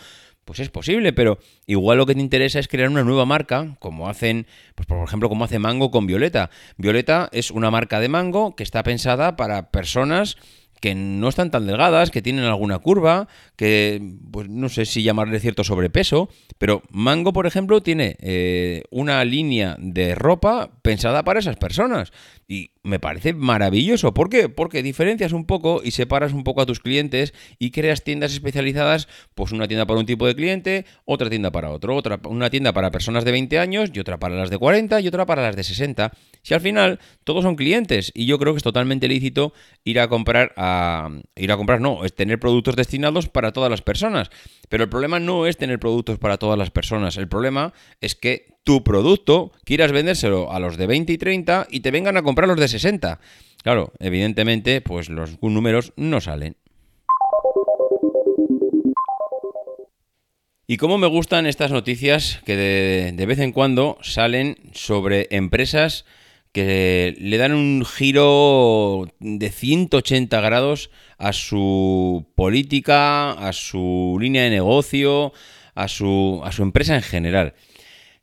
pues 0.46 0.60
es 0.60 0.70
posible, 0.70 1.14
pero 1.14 1.40
igual 1.66 1.98
lo 1.98 2.06
que 2.06 2.16
te 2.16 2.22
interesa 2.22 2.60
es 2.60 2.68
crear 2.68 2.90
una 2.90 3.04
nueva 3.04 3.26
marca, 3.26 3.76
como 3.80 4.10
hacen, 4.10 4.48
pues 4.76 4.86
por 4.86 5.04
ejemplo, 5.04 5.30
como 5.30 5.46
hace 5.46 5.60
Mango 5.60 5.92
con 5.92 6.08
Violeta. 6.08 6.50
Violeta 6.78 7.30
es 7.32 7.52
una 7.52 7.72
marca 7.72 8.00
de 8.00 8.10
mango 8.10 8.56
que 8.56 8.64
está 8.64 8.84
pensada 8.84 9.36
para 9.36 9.72
personas 9.72 10.38
que 10.84 10.96
no 10.96 11.30
están 11.30 11.50
tan 11.50 11.66
delgadas, 11.66 12.12
que 12.12 12.22
tienen 12.22 12.44
alguna 12.44 12.78
curva, 12.78 13.30
que 13.56 14.02
pues 14.32 14.50
no 14.50 14.68
sé 14.68 14.86
si 14.86 15.02
llamarle 15.02 15.40
cierto 15.40 15.64
sobrepeso, 15.64 16.28
pero 16.58 16.84
Mango, 16.90 17.32
por 17.32 17.48
ejemplo, 17.48 17.82
tiene 17.82 18.18
eh, 18.20 18.84
una 18.92 19.24
línea 19.24 19.78
de 19.80 20.14
ropa 20.14 20.72
pensada 20.82 21.24
para 21.24 21.40
esas 21.40 21.56
personas. 21.56 22.12
Y 22.50 22.72
me 22.84 23.00
parece 23.00 23.34
maravilloso. 23.34 24.14
¿Por 24.14 24.30
qué? 24.30 24.50
Porque 24.50 24.84
diferencias 24.84 25.32
un 25.32 25.46
poco 25.46 25.82
y 25.84 25.92
separas 25.92 26.34
un 26.34 26.44
poco 26.44 26.62
a 26.62 26.66
tus 26.66 26.82
clientes 26.82 27.34
y 27.58 27.72
creas 27.72 28.04
tiendas 28.04 28.34
especializadas, 28.34 29.08
pues 29.36 29.54
una 29.54 29.68
tienda 29.70 29.86
para 29.86 30.00
un 30.00 30.06
tipo 30.06 30.28
de 30.28 30.36
cliente, 30.36 30.86
otra 31.06 31.30
tienda 31.30 31.50
para 31.52 31.72
otro, 31.72 31.96
otra 31.96 32.20
una 32.26 32.50
tienda 32.50 32.74
para 32.74 32.92
personas 32.92 33.24
de 33.24 33.32
20 33.32 33.58
años 33.58 33.90
y 33.94 34.00
otra 34.00 34.20
para 34.20 34.36
las 34.36 34.50
de 34.50 34.58
40 34.58 35.00
y 35.00 35.08
otra 35.08 35.26
para 35.26 35.42
las 35.42 35.56
de 35.56 35.64
60. 35.64 36.12
Si 36.42 36.54
al 36.54 36.60
final 36.60 37.00
todos 37.24 37.44
son 37.44 37.56
clientes 37.56 38.12
y 38.14 38.26
yo 38.26 38.38
creo 38.38 38.54
que 38.54 38.58
es 38.58 38.64
totalmente 38.64 39.08
lícito 39.08 39.54
ir 39.86 40.02
a 40.02 40.10
comprar 40.10 40.54
a 40.58 41.10
ir 41.38 41.52
a 41.52 41.58
comprar 41.58 41.80
no, 41.80 42.04
es 42.04 42.14
tener 42.14 42.38
productos 42.38 42.76
destinados 42.76 43.30
para 43.30 43.54
todas 43.54 43.72
las 43.72 43.82
personas. 43.82 44.30
Pero 44.68 44.84
el 44.84 44.90
problema 44.90 45.20
no 45.20 45.48
es 45.48 45.56
tener 45.56 45.80
productos 45.80 46.20
para 46.20 46.38
todas 46.38 46.60
las 46.60 46.70
personas, 46.70 47.16
el 47.16 47.30
problema 47.30 47.74
es 48.02 48.16
que 48.16 48.53
tu 48.64 48.84
producto 48.84 49.52
quieras 49.66 49.92
vendérselo 49.92 50.52
a 50.52 50.60
los 50.60 50.78
de 50.78 50.88
20 50.88 51.14
y 51.14 51.18
30 51.18 51.68
y 51.70 51.82
te 51.82 51.92
vengan 51.92 52.18
a 52.18 52.24
comprar 52.24 52.48
los 52.48 52.60
de 52.60 52.68
60. 52.68 53.20
Claro, 53.62 53.94
evidentemente, 54.00 54.82
pues 54.82 55.10
los 55.10 55.42
números 55.42 55.94
no 55.96 56.20
salen. 56.22 56.56
Y 60.66 60.78
cómo 60.78 60.98
me 60.98 61.08
gustan 61.08 61.46
estas 61.46 61.72
noticias 61.72 62.42
que 62.46 62.56
de, 62.56 63.26
vez 63.26 63.40
en 63.40 63.52
cuando 63.52 63.98
salen 64.02 64.58
sobre 64.74 65.28
empresas 65.32 66.06
que 66.54 67.16
le 67.20 67.38
dan 67.38 67.54
un 67.54 67.84
giro 67.84 69.08
de 69.20 69.50
180 69.50 70.40
grados 70.40 70.90
a 71.18 71.34
su 71.34 72.28
política, 72.36 73.32
a 73.32 73.52
su 73.52 74.18
línea 74.22 74.44
de 74.44 74.52
negocio, 74.52 75.34
a 75.76 75.88
su, 75.88 76.42
a 76.46 76.52
su 76.52 76.64
empresa 76.64 76.96
en 76.96 77.02
general. 77.02 77.56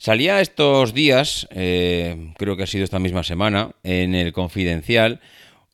Salía 0.01 0.41
estos 0.41 0.95
días, 0.95 1.47
eh, 1.51 2.33
creo 2.39 2.57
que 2.57 2.63
ha 2.63 2.67
sido 2.67 2.85
esta 2.85 2.99
misma 2.99 3.23
semana, 3.23 3.73
en 3.83 4.15
el 4.15 4.33
Confidencial, 4.33 5.21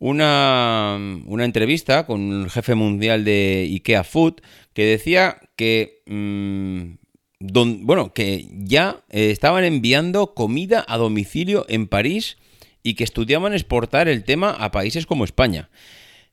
una, 0.00 0.98
entrevista 1.38 2.06
con 2.06 2.42
el 2.42 2.50
jefe 2.50 2.74
mundial 2.74 3.24
de 3.24 3.68
IKEA 3.70 4.02
Food 4.02 4.40
que 4.72 4.84
decía 4.84 5.38
que, 5.54 6.02
mm, 6.06 7.84
bueno, 7.86 8.12
que 8.12 8.48
ya 8.50 9.04
eh, 9.10 9.30
estaban 9.30 9.62
enviando 9.62 10.34
comida 10.34 10.84
a 10.88 10.96
domicilio 10.96 11.64
en 11.68 11.86
París 11.86 12.36
y 12.82 12.94
que 12.94 13.04
estudiaban 13.04 13.54
exportar 13.54 14.08
el 14.08 14.24
tema 14.24 14.50
a 14.50 14.72
países 14.72 15.06
como 15.06 15.24
España. 15.24 15.70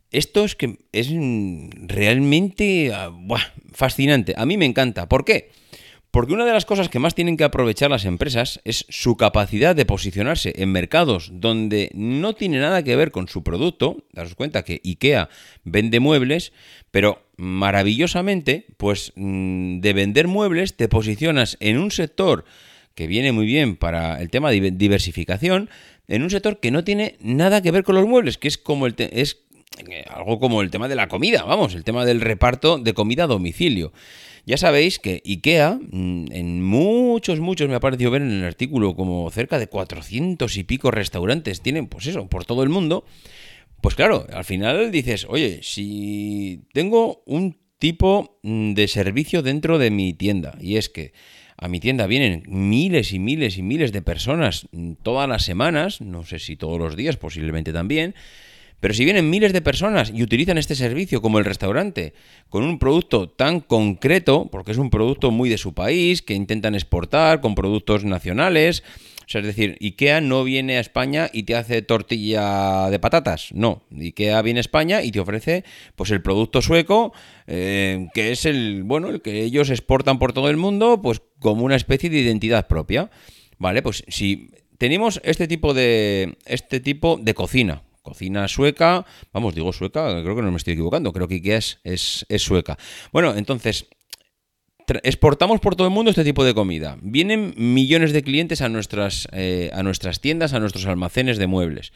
Esto 0.10 0.46
es 0.46 0.56
que 0.56 0.80
es 0.94 1.10
realmente 1.12 2.92
ah, 2.92 3.12
fascinante. 3.72 4.34
A 4.36 4.48
mí 4.48 4.58
me 4.58 4.66
encanta. 4.66 5.08
¿Por 5.08 5.26
qué? 5.26 5.52
Porque 6.14 6.34
una 6.34 6.46
de 6.46 6.54
las 6.54 6.66
cosas 6.66 6.90
que 6.90 7.00
más 7.00 7.16
tienen 7.16 7.38
que 7.38 7.44
aprovechar 7.44 7.90
las 7.90 8.06
empresas 8.06 8.62
es 8.66 8.86
su 8.88 9.18
capacidad 9.18 9.76
de 9.76 9.88
posicionarse 9.88 10.54
en 10.58 10.72
mercados 10.72 11.32
donde 11.34 11.90
no 11.96 12.34
tiene 12.34 12.60
nada 12.60 12.84
que 12.84 12.96
ver 12.96 13.10
con 13.10 13.28
su 13.28 13.42
producto. 13.42 14.06
Daros 14.12 14.36
cuenta 14.36 14.62
que 14.62 14.80
IKEA 14.86 15.30
vende 15.64 16.00
muebles, 16.00 16.54
pero 16.92 17.24
maravillosamente, 17.36 18.68
pues 18.78 19.12
mm, 19.16 19.80
de 19.80 19.94
vender 19.94 20.28
muebles 20.28 20.78
te 20.78 20.88
posicionas 20.88 21.58
en 21.60 21.80
un 21.80 21.90
sector 21.90 22.46
que 22.94 23.08
viene 23.08 23.32
muy 23.32 23.48
bien 23.48 23.76
para 23.76 24.22
el 24.22 24.30
tema 24.30 24.52
de 24.52 24.70
diversificación, 24.70 25.68
en 26.08 26.22
un 26.22 26.30
sector 26.30 26.60
que 26.60 26.70
no 26.70 26.84
tiene 26.84 27.18
nada 27.22 27.64
que 27.64 27.72
ver 27.72 27.84
con 27.84 27.96
los 27.96 28.06
muebles, 28.06 28.38
que 28.38 28.50
es 28.50 28.60
como 28.60 28.86
el 28.86 28.94
es 29.00 29.40
eh, 29.90 30.06
algo 30.10 30.40
como 30.40 30.62
el 30.62 30.70
tema 30.70 30.88
de 30.88 30.94
la 30.94 31.08
comida, 31.08 31.42
vamos, 31.42 31.74
el 31.74 31.84
tema 31.84 32.06
del 32.06 32.22
reparto 32.22 32.78
de 32.78 32.94
comida 32.94 33.24
a 33.24 33.28
domicilio. 33.28 33.92
Ya 34.46 34.58
sabéis 34.58 35.00
que 35.00 35.22
IKEA, 35.26 35.80
mm, 35.80 36.26
en 36.32 36.62
muchos, 36.62 37.40
muchos 37.40 37.70
me 37.70 37.76
ha 37.76 37.80
parecido 37.80 38.12
ver 38.12 38.22
en 38.22 38.32
el 38.32 38.44
artículo, 38.44 38.96
como 38.96 39.30
cerca 39.32 39.58
de 39.58 39.68
400 39.68 40.58
y 40.58 40.64
pico 40.64 40.92
restaurantes 40.92 41.62
tienen, 41.62 41.88
pues 41.88 42.08
eso, 42.08 42.28
por 42.28 42.44
todo 42.44 42.64
el 42.64 42.70
mundo. 42.70 43.06
Pues 43.82 43.96
claro, 43.96 44.28
al 44.34 44.44
final 44.44 44.92
dices, 44.92 45.26
oye, 45.30 45.60
si 45.64 46.62
tengo 46.74 47.24
un 47.26 47.58
tipo 47.80 48.40
mm, 48.44 48.74
de 48.74 48.88
servicio 48.88 49.42
dentro 49.44 49.78
de 49.78 49.92
mi 49.92 50.14
tienda, 50.14 50.58
y 50.60 50.76
es 50.76 50.90
que 50.90 51.14
a 51.58 51.70
mi 51.70 51.80
tienda 51.80 52.08
vienen 52.08 52.44
miles 52.48 53.14
y 53.14 53.20
miles 53.20 53.58
y 53.58 53.62
miles 53.62 53.94
de 53.94 54.02
personas 54.02 54.68
mm, 54.74 54.94
todas 55.04 55.30
las 55.30 55.44
semanas, 55.44 56.02
no 56.02 56.26
sé 56.26 56.40
si 56.40 56.58
todos 56.58 56.80
los 56.80 56.98
días, 56.98 57.16
posiblemente 57.16 57.72
también, 57.72 58.16
pero 58.84 58.94
si 58.94 59.06
vienen 59.06 59.30
miles 59.30 59.54
de 59.54 59.62
personas 59.62 60.12
y 60.14 60.24
utilizan 60.24 60.58
este 60.58 60.76
servicio 60.76 61.22
como 61.22 61.40
el 61.40 61.46
restaurante, 61.46 62.14
con 62.50 62.64
un 62.64 62.80
producto 62.80 63.30
tan 63.30 63.62
concreto, 63.62 64.50
porque 64.52 64.74
es 64.74 64.78
un 64.78 64.90
producto 64.90 65.32
muy 65.32 65.48
de 65.48 65.58
su 65.58 65.74
país, 65.74 66.22
que 66.22 66.34
intentan 66.34 66.76
exportar 66.76 67.40
con 67.40 67.56
productos 67.56 68.04
nacionales, 68.04 68.84
o 69.22 69.30
sea, 69.30 69.40
es 69.40 69.48
decir, 69.48 69.78
IKEA 69.80 70.20
no 70.20 70.44
viene 70.44 70.76
a 70.76 70.82
España 70.82 71.30
y 71.32 71.44
te 71.44 71.56
hace 71.56 71.82
tortilla 71.82 72.90
de 72.90 73.00
patatas. 73.00 73.52
No, 73.54 73.84
IKEA 73.98 74.42
viene 74.42 74.60
a 74.60 74.68
España 74.68 75.02
y 75.02 75.14
te 75.14 75.22
ofrece 75.22 75.64
pues 75.96 76.12
el 76.12 76.22
producto 76.22 76.62
sueco, 76.62 77.14
eh, 77.48 78.10
que 78.14 78.34
es 78.34 78.44
el, 78.44 78.84
bueno, 78.84 79.08
el 79.08 79.22
que 79.22 79.44
ellos 79.44 79.70
exportan 79.70 80.20
por 80.20 80.34
todo 80.34 80.50
el 80.50 80.58
mundo, 80.58 81.02
pues 81.02 81.22
como 81.40 81.64
una 81.64 81.78
especie 81.78 82.10
de 82.10 82.20
identidad 82.20 82.68
propia. 82.68 83.10
Vale, 83.60 83.82
pues 83.82 84.04
si 84.10 84.50
tenemos 84.78 85.22
este 85.24 85.48
tipo 85.48 85.74
de, 85.74 86.36
este 86.46 86.82
tipo 86.82 87.18
de 87.18 87.34
cocina, 87.34 87.82
cocina 88.04 88.48
sueca, 88.48 89.06
vamos, 89.32 89.56
digo 89.56 89.74
sueca, 89.74 90.22
creo 90.22 90.36
que 90.36 90.42
no 90.44 90.52
me 90.52 90.58
estoy 90.58 90.74
equivocando, 90.74 91.12
creo 91.14 91.28
que 91.28 91.36
IKEA 91.36 91.58
es, 91.58 91.80
es, 91.84 92.42
sueca. 92.42 92.78
Bueno, 93.12 93.36
entonces, 93.36 93.88
exportamos 95.02 95.60
por 95.60 95.76
todo 95.76 95.88
el 95.88 95.94
mundo 95.94 96.12
este 96.12 96.24
tipo 96.24 96.44
de 96.44 96.54
comida. 96.54 96.98
Vienen 97.02 97.54
millones 97.58 98.14
de 98.14 98.22
clientes 98.22 98.62
a 98.62 98.70
nuestras, 98.70 99.28
eh, 99.32 99.72
a 99.74 99.82
nuestras 99.82 100.20
tiendas, 100.20 100.54
a 100.54 100.60
nuestros 100.60 100.86
almacenes 100.86 101.38
de 101.38 101.48
muebles. 101.48 101.94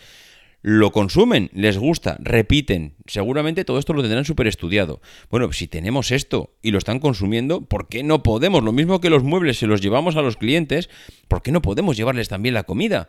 Lo 0.63 0.91
consumen, 0.91 1.51
les 1.53 1.77
gusta, 1.77 2.17
repiten. 2.19 2.95
Seguramente 3.05 3.63
todo 3.63 3.77
esto 3.77 3.93
lo 3.93 4.01
tendrán 4.01 4.25
súper 4.25 4.47
estudiado. 4.47 5.01
Bueno, 5.29 5.51
si 5.53 5.67
tenemos 5.67 6.11
esto 6.11 6.55
y 6.63 6.71
lo 6.71 6.79
están 6.79 6.99
consumiendo, 6.99 7.61
¿por 7.61 7.87
qué 7.87 8.01
no 8.03 8.23
podemos? 8.23 8.63
Lo 8.63 8.71
mismo 8.71 8.99
que 8.99 9.11
los 9.11 9.23
muebles 9.23 9.59
se 9.59 9.67
los 9.67 9.81
llevamos 9.81 10.15
a 10.15 10.21
los 10.21 10.35
clientes, 10.35 10.89
¿por 11.27 11.43
qué 11.43 11.51
no 11.51 11.61
podemos 11.61 11.95
llevarles 11.95 12.27
también 12.27 12.55
la 12.55 12.63
comida? 12.63 13.07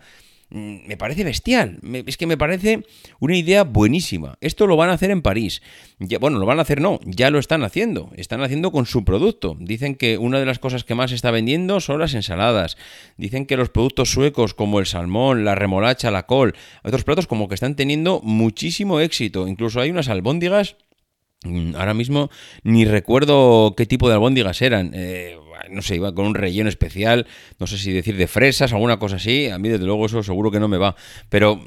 Mm, 0.50 0.87
me 0.87 0.97
parece 0.97 1.25
bestial. 1.25 1.78
es 2.07 2.17
que 2.17 2.26
me 2.26 2.38
parece 2.38 2.85
una 3.21 3.37
idea 3.37 3.64
buenísima. 3.64 4.38
Esto 4.40 4.67
lo 4.67 4.76
van 4.76 4.90
a 4.90 4.95
hacer 4.95 5.11
en 5.11 5.23
París. 5.23 5.62
bueno, 6.21 6.38
lo 6.38 6.47
van 6.47 6.59
a 6.59 6.62
hacer 6.62 6.81
no, 6.81 7.00
ya 7.05 7.31
lo 7.31 7.38
están 7.38 7.62
haciendo. 7.64 8.11
Están 8.17 8.43
haciendo 8.43 8.73
con 8.73 8.87
su 8.87 9.05
producto. 9.05 9.57
Dicen 9.61 9.95
que 9.95 10.17
una 10.17 10.40
de 10.40 10.47
las 10.47 10.59
cosas 10.59 10.85
que 10.85 10.95
más 10.95 11.12
está 11.12 11.31
vendiendo 11.31 11.81
son 11.81 11.99
las 11.99 12.14
ensaladas. 12.14 12.76
Dicen 13.17 13.47
que 13.47 13.57
los 13.57 13.69
productos 13.69 14.11
suecos 14.11 14.55
como 14.55 14.81
el 14.81 14.87
salmón, 14.87 15.45
la 15.45 15.55
remolacha, 15.55 16.11
la 16.11 16.26
col, 16.26 16.55
otros 16.83 17.05
platos 17.05 17.26
como 17.26 17.49
que 17.49 17.55
están 17.55 17.76
teniendo 17.76 18.21
muchísimo 18.23 19.00
éxito. 19.00 19.49
Incluso 19.49 19.81
hay 19.81 19.90
unas 19.90 20.09
albóndigas 20.09 20.76
Ahora 21.45 21.95
mismo 21.95 22.30
ni 22.64 22.85
recuerdo 22.85 23.75
qué 23.76 23.87
tipo 23.87 24.09
de 24.09 24.14
albóndigas 24.14 24.61
eran. 24.61 24.90
Eh, 24.95 25.37
no 25.71 25.83
sé, 25.83 25.97
iba 25.97 26.14
con 26.14 26.26
un 26.26 26.35
relleno 26.35 26.68
especial, 26.68 27.26
no 27.59 27.66
sé 27.66 27.78
si 27.78 27.92
decir 27.92 28.16
de 28.16 28.26
fresas, 28.26 28.73
alguna 28.73 28.99
cosa 28.99 29.16
así. 29.16 29.49
A 29.49 29.59
mí, 29.59 29.68
desde 29.68 29.85
luego, 29.85 30.07
eso 30.07 30.23
seguro 30.23 30.50
que 30.50 30.61
no 30.61 30.68
me 30.68 30.78
va. 30.78 30.97
Pero 31.28 31.61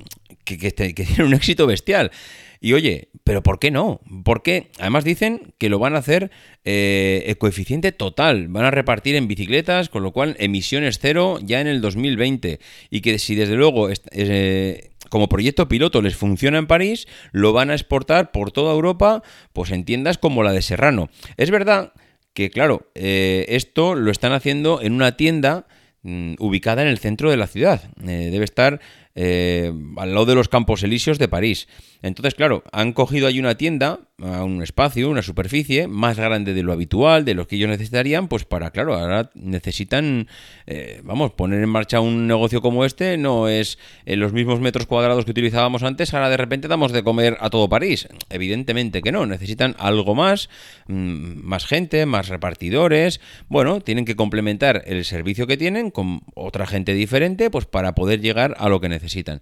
que, 0.43 0.57
que, 0.57 0.71
tiene 0.93 1.23
un 1.23 1.33
éxito 1.33 1.67
bestial. 1.67 2.11
Y 2.59 2.73
oye, 2.73 3.09
pero 3.23 3.41
¿por 3.41 3.57
qué 3.57 3.71
no? 3.71 4.01
Porque 4.23 4.69
además 4.77 5.03
dicen 5.03 5.53
que 5.57 5.69
lo 5.69 5.79
van 5.79 5.95
a 5.95 5.99
hacer 5.99 6.29
eh, 6.63 7.35
coeficiente 7.39 7.91
total, 7.91 8.49
van 8.49 8.65
a 8.65 8.71
repartir 8.71 9.15
en 9.15 9.27
bicicletas, 9.27 9.89
con 9.89 10.03
lo 10.03 10.11
cual 10.11 10.35
emisiones 10.37 10.99
cero 10.99 11.39
ya 11.41 11.59
en 11.59 11.67
el 11.67 11.81
2020. 11.81 12.59
Y 12.91 13.01
que 13.01 13.17
si 13.17 13.33
desde 13.35 13.55
luego 13.55 13.89
eh, 14.11 14.90
como 15.11 15.27
proyecto 15.27 15.67
piloto 15.67 16.01
les 16.01 16.15
funciona 16.15 16.57
en 16.57 16.67
París, 16.67 17.05
lo 17.33 17.51
van 17.51 17.69
a 17.69 17.73
exportar 17.73 18.31
por 18.31 18.51
toda 18.51 18.73
Europa, 18.73 19.21
pues 19.51 19.71
en 19.71 19.83
tiendas 19.83 20.17
como 20.17 20.41
la 20.41 20.53
de 20.53 20.61
Serrano. 20.61 21.09
Es 21.35 21.51
verdad 21.51 21.91
que 22.33 22.49
claro, 22.49 22.89
eh, 22.95 23.45
esto 23.49 23.93
lo 23.93 24.09
están 24.09 24.31
haciendo 24.31 24.81
en 24.81 24.93
una 24.93 25.17
tienda 25.17 25.67
mm, 26.03 26.35
ubicada 26.39 26.81
en 26.81 26.87
el 26.87 26.97
centro 26.97 27.29
de 27.29 27.35
la 27.35 27.47
ciudad. 27.47 27.91
Eh, 28.01 28.29
debe 28.31 28.45
estar 28.45 28.79
eh, 29.13 29.73
al 29.97 30.13
lado 30.13 30.25
de 30.25 30.35
los 30.35 30.47
Campos 30.47 30.81
Elíseos 30.81 31.19
de 31.19 31.27
París. 31.27 31.67
Entonces, 32.01 32.33
claro, 32.33 32.63
han 32.71 32.93
cogido 32.93 33.27
ahí 33.27 33.39
una 33.39 33.55
tienda, 33.55 33.99
un 34.17 34.61
espacio, 34.61 35.09
una 35.09 35.21
superficie 35.21 35.87
más 35.87 36.17
grande 36.17 36.53
de 36.53 36.63
lo 36.63 36.73
habitual, 36.73 37.25
de 37.25 37.35
lo 37.35 37.47
que 37.47 37.55
ellos 37.55 37.69
necesitarían, 37.69 38.27
pues 38.27 38.45
para, 38.45 38.71
claro, 38.71 38.95
ahora 38.95 39.29
necesitan, 39.35 40.27
eh, 40.67 41.01
vamos, 41.03 41.31
poner 41.33 41.61
en 41.61 41.69
marcha 41.69 41.99
un 41.99 42.27
negocio 42.27 42.61
como 42.61 42.85
este, 42.85 43.17
no 43.17 43.47
es 43.47 43.77
en 44.05 44.19
los 44.19 44.33
mismos 44.33 44.59
metros 44.59 44.85
cuadrados 44.85 45.25
que 45.25 45.31
utilizábamos 45.31 45.83
antes, 45.83 46.13
ahora 46.13 46.29
de 46.29 46.37
repente 46.37 46.67
damos 46.67 46.91
de 46.91 47.03
comer 47.03 47.37
a 47.39 47.49
todo 47.49 47.69
París. 47.69 48.07
Evidentemente 48.29 49.01
que 49.01 49.11
no, 49.11 49.25
necesitan 49.25 49.75
algo 49.77 50.15
más, 50.15 50.49
mm, 50.87 51.43
más 51.43 51.65
gente, 51.65 52.05
más 52.05 52.27
repartidores, 52.27 53.21
bueno, 53.47 53.81
tienen 53.81 54.05
que 54.05 54.15
complementar 54.15 54.83
el 54.85 55.05
servicio 55.05 55.47
que 55.47 55.57
tienen 55.57 55.91
con 55.91 56.21
otra 56.35 56.65
gente 56.65 56.93
diferente, 56.93 57.49
pues 57.49 57.65
para 57.65 57.93
poder 57.93 58.21
llegar 58.21 58.55
a 58.57 58.69
lo 58.69 58.81
que 58.81 58.89
necesitan. 58.89 59.41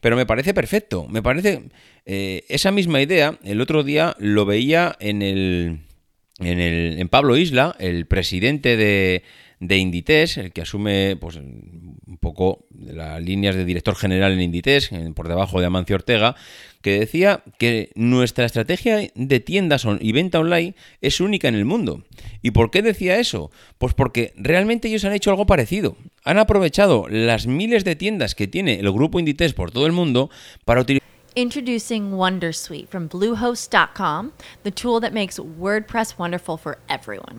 Pero 0.00 0.16
me 0.16 0.26
parece 0.26 0.54
perfecto, 0.54 1.06
me 1.08 1.22
parece 1.22 1.64
eh, 2.06 2.44
esa 2.48 2.70
misma 2.70 3.02
idea, 3.02 3.38
el 3.44 3.60
otro 3.60 3.82
día 3.82 4.14
lo 4.18 4.46
veía 4.46 4.96
en 5.00 5.22
el, 5.22 5.80
en, 6.38 6.60
el, 6.60 6.98
en 6.98 7.08
Pablo 7.08 7.36
Isla, 7.36 7.74
el 7.80 8.06
presidente 8.06 8.76
de, 8.76 9.24
de 9.60 9.76
Inditex, 9.78 10.38
el 10.38 10.52
que 10.52 10.62
asume 10.62 11.16
pues, 11.16 11.36
un 11.36 12.18
poco 12.20 12.66
las 12.78 13.20
líneas 13.22 13.56
de 13.56 13.64
director 13.64 13.96
general 13.96 14.32
en 14.32 14.42
Inditex, 14.42 14.90
por 15.14 15.28
debajo 15.28 15.60
de 15.60 15.66
Amancio 15.66 15.96
Ortega, 15.96 16.36
que 16.80 17.00
decía 17.00 17.42
que 17.58 17.90
nuestra 17.94 18.44
estrategia 18.44 19.10
de 19.14 19.40
tiendas 19.40 19.86
y 20.00 20.12
venta 20.12 20.38
online 20.38 20.74
es 21.00 21.20
única 21.20 21.48
en 21.48 21.56
el 21.56 21.64
mundo. 21.64 22.04
¿Y 22.42 22.52
por 22.52 22.70
qué 22.70 22.82
decía 22.82 23.18
eso? 23.18 23.50
Pues 23.78 23.94
porque 23.94 24.32
realmente 24.36 24.88
ellos 24.88 25.04
han 25.04 25.12
hecho 25.12 25.30
algo 25.30 25.46
parecido. 25.46 25.96
Han 26.24 26.38
aprovechado 26.38 27.08
las 27.08 27.46
miles 27.46 27.84
de 27.84 27.96
tiendas 27.96 28.34
que 28.34 28.46
tiene 28.46 28.78
el 28.80 28.92
grupo 28.92 29.18
Inditex 29.18 29.54
por 29.54 29.70
todo 29.70 29.86
el 29.86 29.92
mundo 29.92 30.30
para 30.64 30.80
utilizar 30.80 31.08
Introducing 31.34 32.10
Wondersuite 32.14 32.88
from 32.88 33.06
Bluehost.com, 33.06 34.32
the 34.64 34.72
tool 34.72 34.98
that 34.98 35.12
makes 35.12 35.38
WordPress 35.38 36.18
wonderful 36.18 36.56
for 36.56 36.78
everyone. 36.88 37.38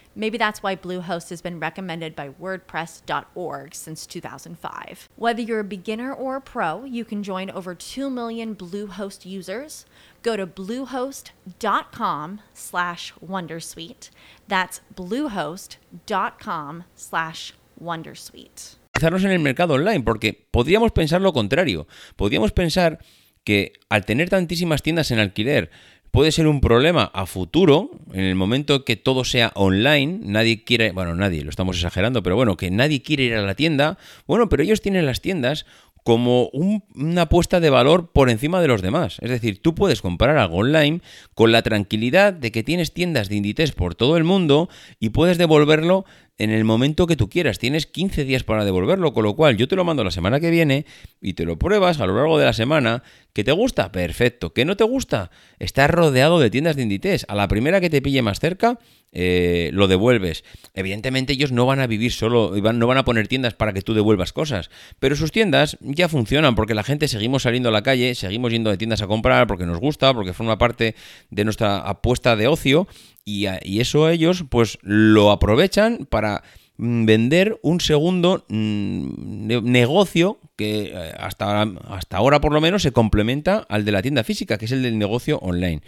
Maybe 0.15 0.37
that's 0.37 0.61
why 0.61 0.75
Bluehost 0.75 1.29
has 1.29 1.41
been 1.41 1.59
recommended 1.59 2.15
by 2.15 2.29
WordPress.org 2.29 3.73
since 3.73 4.05
2005. 4.05 5.09
Whether 5.15 5.41
you're 5.41 5.61
a 5.61 5.63
beginner 5.63 6.13
or 6.13 6.35
a 6.35 6.41
pro, 6.41 6.83
you 6.83 7.05
can 7.05 7.23
join 7.23 7.49
over 7.49 7.73
2 7.73 8.09
million 8.09 8.55
Bluehost 8.55 9.25
users. 9.25 9.85
Go 10.21 10.35
to 10.35 10.45
bluehost.com 10.45 12.41
slash 12.53 13.13
Wondersuite. 13.25 14.09
That's 14.47 14.81
bluehost.com 14.95 16.83
slash 16.95 17.53
Wondersuite. 17.81 18.77
en 19.01 19.31
el 19.31 19.39
mercado 19.39 19.73
online, 19.73 20.03
porque 20.03 20.47
podríamos 20.51 20.91
pensar 20.91 21.21
lo 21.21 21.33
contrario. 21.33 21.87
Podríamos 22.15 22.51
pensar 22.51 22.99
que 23.43 23.73
al 23.89 24.05
tener 24.05 24.29
tantísimas 24.29 24.83
tiendas 24.83 25.09
en 25.11 25.19
alquiler, 25.19 25.71
puede 26.11 26.31
ser 26.31 26.47
un 26.47 26.61
problema 26.61 27.09
a 27.13 27.25
futuro, 27.25 27.89
en 28.13 28.25
el 28.25 28.35
momento 28.35 28.85
que 28.85 28.97
todo 28.97 29.23
sea 29.23 29.51
online, 29.55 30.19
nadie 30.21 30.63
quiere, 30.63 30.91
bueno, 30.91 31.15
nadie, 31.15 31.43
lo 31.43 31.49
estamos 31.49 31.77
exagerando, 31.77 32.21
pero 32.21 32.35
bueno, 32.35 32.57
que 32.57 32.69
nadie 32.69 33.01
quiere 33.01 33.23
ir 33.23 33.33
a 33.35 33.41
la 33.41 33.55
tienda, 33.55 33.97
bueno, 34.27 34.49
pero 34.49 34.61
ellos 34.61 34.81
tienen 34.81 35.05
las 35.05 35.21
tiendas 35.21 35.65
como 36.03 36.49
una 36.53 37.23
apuesta 37.23 37.59
de 37.59 37.69
valor 37.69 38.11
por 38.11 38.29
encima 38.29 38.61
de 38.61 38.67
los 38.67 38.81
demás. 38.81 39.17
Es 39.21 39.29
decir, 39.29 39.61
tú 39.61 39.75
puedes 39.75 40.01
comprar 40.01 40.37
algo 40.37 40.57
online 40.57 41.01
con 41.35 41.51
la 41.51 41.61
tranquilidad 41.61 42.33
de 42.33 42.51
que 42.51 42.63
tienes 42.63 42.93
tiendas 42.93 43.29
de 43.29 43.35
Inditex 43.35 43.71
por 43.73 43.95
todo 43.95 44.17
el 44.17 44.23
mundo 44.23 44.69
y 44.99 45.09
puedes 45.09 45.37
devolverlo 45.37 46.05
en 46.37 46.49
el 46.49 46.63
momento 46.63 47.05
que 47.05 47.15
tú 47.15 47.29
quieras. 47.29 47.59
Tienes 47.59 47.85
15 47.85 48.23
días 48.25 48.43
para 48.43 48.65
devolverlo, 48.65 49.13
con 49.13 49.23
lo 49.23 49.35
cual 49.35 49.57
yo 49.57 49.67
te 49.67 49.75
lo 49.75 49.83
mando 49.83 50.03
la 50.03 50.09
semana 50.09 50.39
que 50.39 50.49
viene 50.49 50.85
y 51.21 51.33
te 51.33 51.45
lo 51.45 51.59
pruebas 51.59 51.99
a 51.99 52.07
lo 52.07 52.15
largo 52.15 52.39
de 52.39 52.45
la 52.45 52.53
semana. 52.53 53.03
¿Que 53.33 53.43
te 53.43 53.51
gusta? 53.51 53.91
Perfecto. 53.91 54.51
¿Que 54.51 54.65
no 54.65 54.75
te 54.75 54.83
gusta? 54.83 55.29
Estás 55.59 55.91
rodeado 55.91 56.39
de 56.39 56.49
tiendas 56.49 56.75
de 56.75 56.81
Inditex. 56.81 57.25
A 57.27 57.35
la 57.35 57.47
primera 57.47 57.79
que 57.79 57.91
te 57.91 58.01
pille 58.01 58.23
más 58.23 58.39
cerca, 58.39 58.79
eh, 59.11 59.69
lo 59.73 59.87
devuelves. 59.87 60.43
Evidentemente 60.73 61.33
ellos 61.33 61.51
no 61.51 61.65
van 61.65 61.79
a 61.79 61.87
vivir 61.87 62.11
solo, 62.11 62.53
no 62.55 62.87
van 62.87 62.97
a 62.97 63.05
poner 63.05 63.27
tiendas 63.27 63.53
para 63.53 63.73
que 63.73 63.81
tú 63.81 63.93
devuelvas 63.93 64.33
cosas, 64.33 64.69
pero 64.99 65.15
sus 65.15 65.31
tiendas 65.31 65.77
ya 65.81 66.07
funcionan 66.07 66.55
porque 66.55 66.75
la 66.75 66.83
gente 66.83 67.07
seguimos 67.07 67.43
saliendo 67.43 67.69
a 67.69 67.71
la 67.71 67.83
calle, 67.83 68.15
seguimos 68.15 68.51
yendo 68.51 68.69
de 68.69 68.77
tiendas 68.77 69.01
a 69.01 69.07
comprar 69.07 69.47
porque 69.47 69.65
nos 69.65 69.79
gusta, 69.79 70.13
porque 70.13 70.33
forma 70.33 70.57
parte 70.57 70.95
de 71.29 71.43
nuestra 71.43 71.79
apuesta 71.79 72.35
de 72.35 72.47
ocio 72.47 72.87
y, 73.25 73.47
y 73.63 73.81
eso 73.81 74.09
ellos 74.09 74.45
pues 74.49 74.77
lo 74.81 75.31
aprovechan 75.31 76.07
para 76.09 76.43
vender 76.83 77.59
un 77.61 77.79
segundo 77.79 78.43
mm, 78.49 79.61
negocio 79.61 80.39
que 80.55 80.91
eh, 80.93 81.13
hasta, 81.19 81.61
hasta 81.61 82.17
ahora 82.17 82.41
por 82.41 82.51
lo 82.53 82.59
menos 82.59 82.81
se 82.81 82.91
complementa 82.91 83.67
al 83.69 83.85
de 83.85 83.91
la 83.91 84.01
tienda 84.01 84.23
física, 84.23 84.57
que 84.57 84.65
es 84.65 84.71
el 84.71 84.81
del 84.81 84.97
negocio 84.97 85.37
online. 85.39 85.83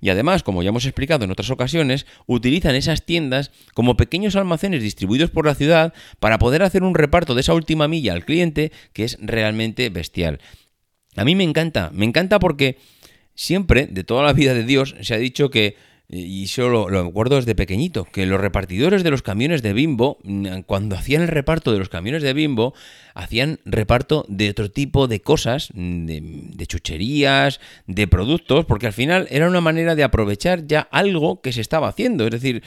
Y 0.00 0.10
además, 0.10 0.44
como 0.44 0.62
ya 0.62 0.68
hemos 0.68 0.84
explicado 0.84 1.24
en 1.24 1.32
otras 1.32 1.50
ocasiones, 1.50 2.06
utilizan 2.26 2.76
esas 2.76 3.04
tiendas 3.04 3.50
como 3.74 3.96
pequeños 3.96 4.36
almacenes 4.36 4.82
distribuidos 4.82 5.30
por 5.30 5.46
la 5.46 5.56
ciudad 5.56 5.92
para 6.20 6.38
poder 6.38 6.62
hacer 6.62 6.84
un 6.84 6.94
reparto 6.94 7.34
de 7.34 7.40
esa 7.40 7.54
última 7.54 7.88
milla 7.88 8.12
al 8.12 8.24
cliente 8.24 8.70
que 8.92 9.02
es 9.02 9.18
realmente 9.20 9.90
bestial. 9.90 10.38
A 11.16 11.24
mí 11.24 11.34
me 11.34 11.42
encanta, 11.42 11.90
me 11.92 12.04
encanta 12.04 12.38
porque 12.38 12.78
siempre, 13.34 13.88
de 13.88 14.04
toda 14.04 14.22
la 14.22 14.32
vida 14.32 14.54
de 14.54 14.62
Dios, 14.62 14.94
se 15.00 15.12
ha 15.12 15.18
dicho 15.18 15.50
que 15.50 15.74
y 16.08 16.44
eso 16.44 16.68
lo, 16.68 16.88
lo, 16.88 17.00
acuerdo 17.00 17.36
desde 17.36 17.56
pequeñito, 17.56 18.04
que 18.04 18.26
los 18.26 18.40
repartidores 18.40 19.02
de 19.02 19.10
los 19.10 19.22
camiones 19.22 19.62
de 19.62 19.72
Bimbo, 19.72 20.18
mm, 20.22 20.60
cuando 20.66 20.94
hacían 20.94 21.22
el 21.22 21.28
reparto 21.28 21.72
de 21.72 21.78
los 21.78 21.88
camiones 21.88 22.22
de 22.22 22.32
Bimbo, 22.32 22.74
hacían 23.14 23.58
reparto 23.64 24.24
de 24.28 24.50
otro 24.50 24.70
tipo 24.70 25.08
de 25.08 25.20
cosas, 25.20 25.70
de, 25.74 26.20
de 26.22 26.66
chucherías, 26.66 27.60
de 27.86 28.06
productos, 28.06 28.66
porque 28.66 28.86
al 28.86 28.92
final 28.92 29.26
era 29.30 29.48
una 29.48 29.60
manera 29.60 29.96
de 29.96 30.04
aprovechar 30.04 30.66
ya 30.66 30.80
algo 30.92 31.40
que 31.40 31.52
se 31.52 31.60
estaba 31.60 31.88
haciendo. 31.88 32.24
Es 32.24 32.30
decir, 32.30 32.62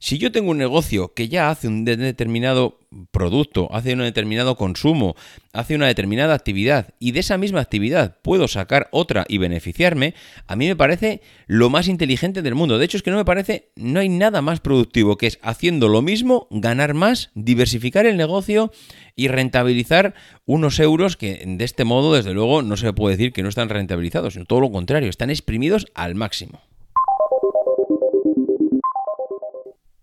si 0.00 0.16
yo 0.16 0.32
tengo 0.32 0.50
un 0.50 0.56
negocio 0.56 1.12
que 1.12 1.28
ya 1.28 1.50
hace 1.50 1.68
un 1.68 1.84
determinado 1.84 2.78
producto, 3.10 3.68
hace 3.70 3.92
un 3.92 4.00
determinado 4.00 4.56
consumo, 4.56 5.14
hace 5.52 5.74
una 5.74 5.86
determinada 5.86 6.34
actividad 6.34 6.94
y 6.98 7.12
de 7.12 7.20
esa 7.20 7.36
misma 7.36 7.60
actividad 7.60 8.16
puedo 8.22 8.48
sacar 8.48 8.88
otra 8.92 9.26
y 9.28 9.36
beneficiarme, 9.36 10.14
a 10.46 10.56
mí 10.56 10.68
me 10.68 10.74
parece 10.74 11.20
lo 11.46 11.68
más 11.68 11.86
inteligente 11.86 12.40
del 12.40 12.54
mundo. 12.54 12.78
De 12.78 12.86
hecho 12.86 12.96
es 12.96 13.02
que 13.02 13.10
no 13.10 13.18
me 13.18 13.26
parece, 13.26 13.72
no 13.76 14.00
hay 14.00 14.08
nada 14.08 14.40
más 14.40 14.60
productivo 14.60 15.18
que 15.18 15.26
es 15.26 15.38
haciendo 15.42 15.88
lo 15.88 16.00
mismo, 16.00 16.48
ganar 16.50 16.94
más, 16.94 17.30
diversificar 17.34 18.06
el 18.06 18.16
negocio 18.16 18.72
y 19.16 19.28
rentabilizar 19.28 20.14
unos 20.46 20.80
euros 20.80 21.18
que 21.18 21.44
de 21.46 21.64
este 21.64 21.84
modo 21.84 22.14
desde 22.14 22.32
luego 22.32 22.62
no 22.62 22.78
se 22.78 22.94
puede 22.94 23.18
decir 23.18 23.34
que 23.34 23.42
no 23.42 23.50
están 23.50 23.68
rentabilizados, 23.68 24.32
sino 24.32 24.46
todo 24.46 24.60
lo 24.60 24.72
contrario, 24.72 25.10
están 25.10 25.28
exprimidos 25.28 25.88
al 25.94 26.14
máximo. 26.14 26.69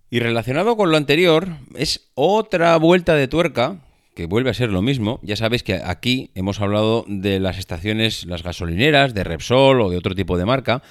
Y 0.09 0.19
relacionado 0.19 0.77
con 0.77 0.89
lo 0.89 0.97
anterior, 0.97 1.49
es 1.75 2.09
otra 2.13 2.77
vuelta 2.77 3.15
de 3.15 3.27
tuerca 3.27 3.81
que 4.15 4.25
vuelve 4.25 4.49
a 4.49 4.53
ser 4.53 4.69
lo 4.69 4.81
mismo. 4.81 5.19
Ya 5.21 5.35
sabéis 5.35 5.63
que 5.63 5.81
aquí 5.83 6.31
hemos 6.33 6.61
hablado 6.61 7.05
de 7.07 7.39
las 7.39 7.59
estaciones, 7.59 8.25
las 8.25 8.41
gasolineras, 8.41 9.13
de 9.13 9.23
Repsol 9.23 9.81
o 9.81 9.89
de 9.89 9.97
otro 9.97 10.15
tipo 10.15 10.37
de 10.37 10.45
marca, 10.45 10.81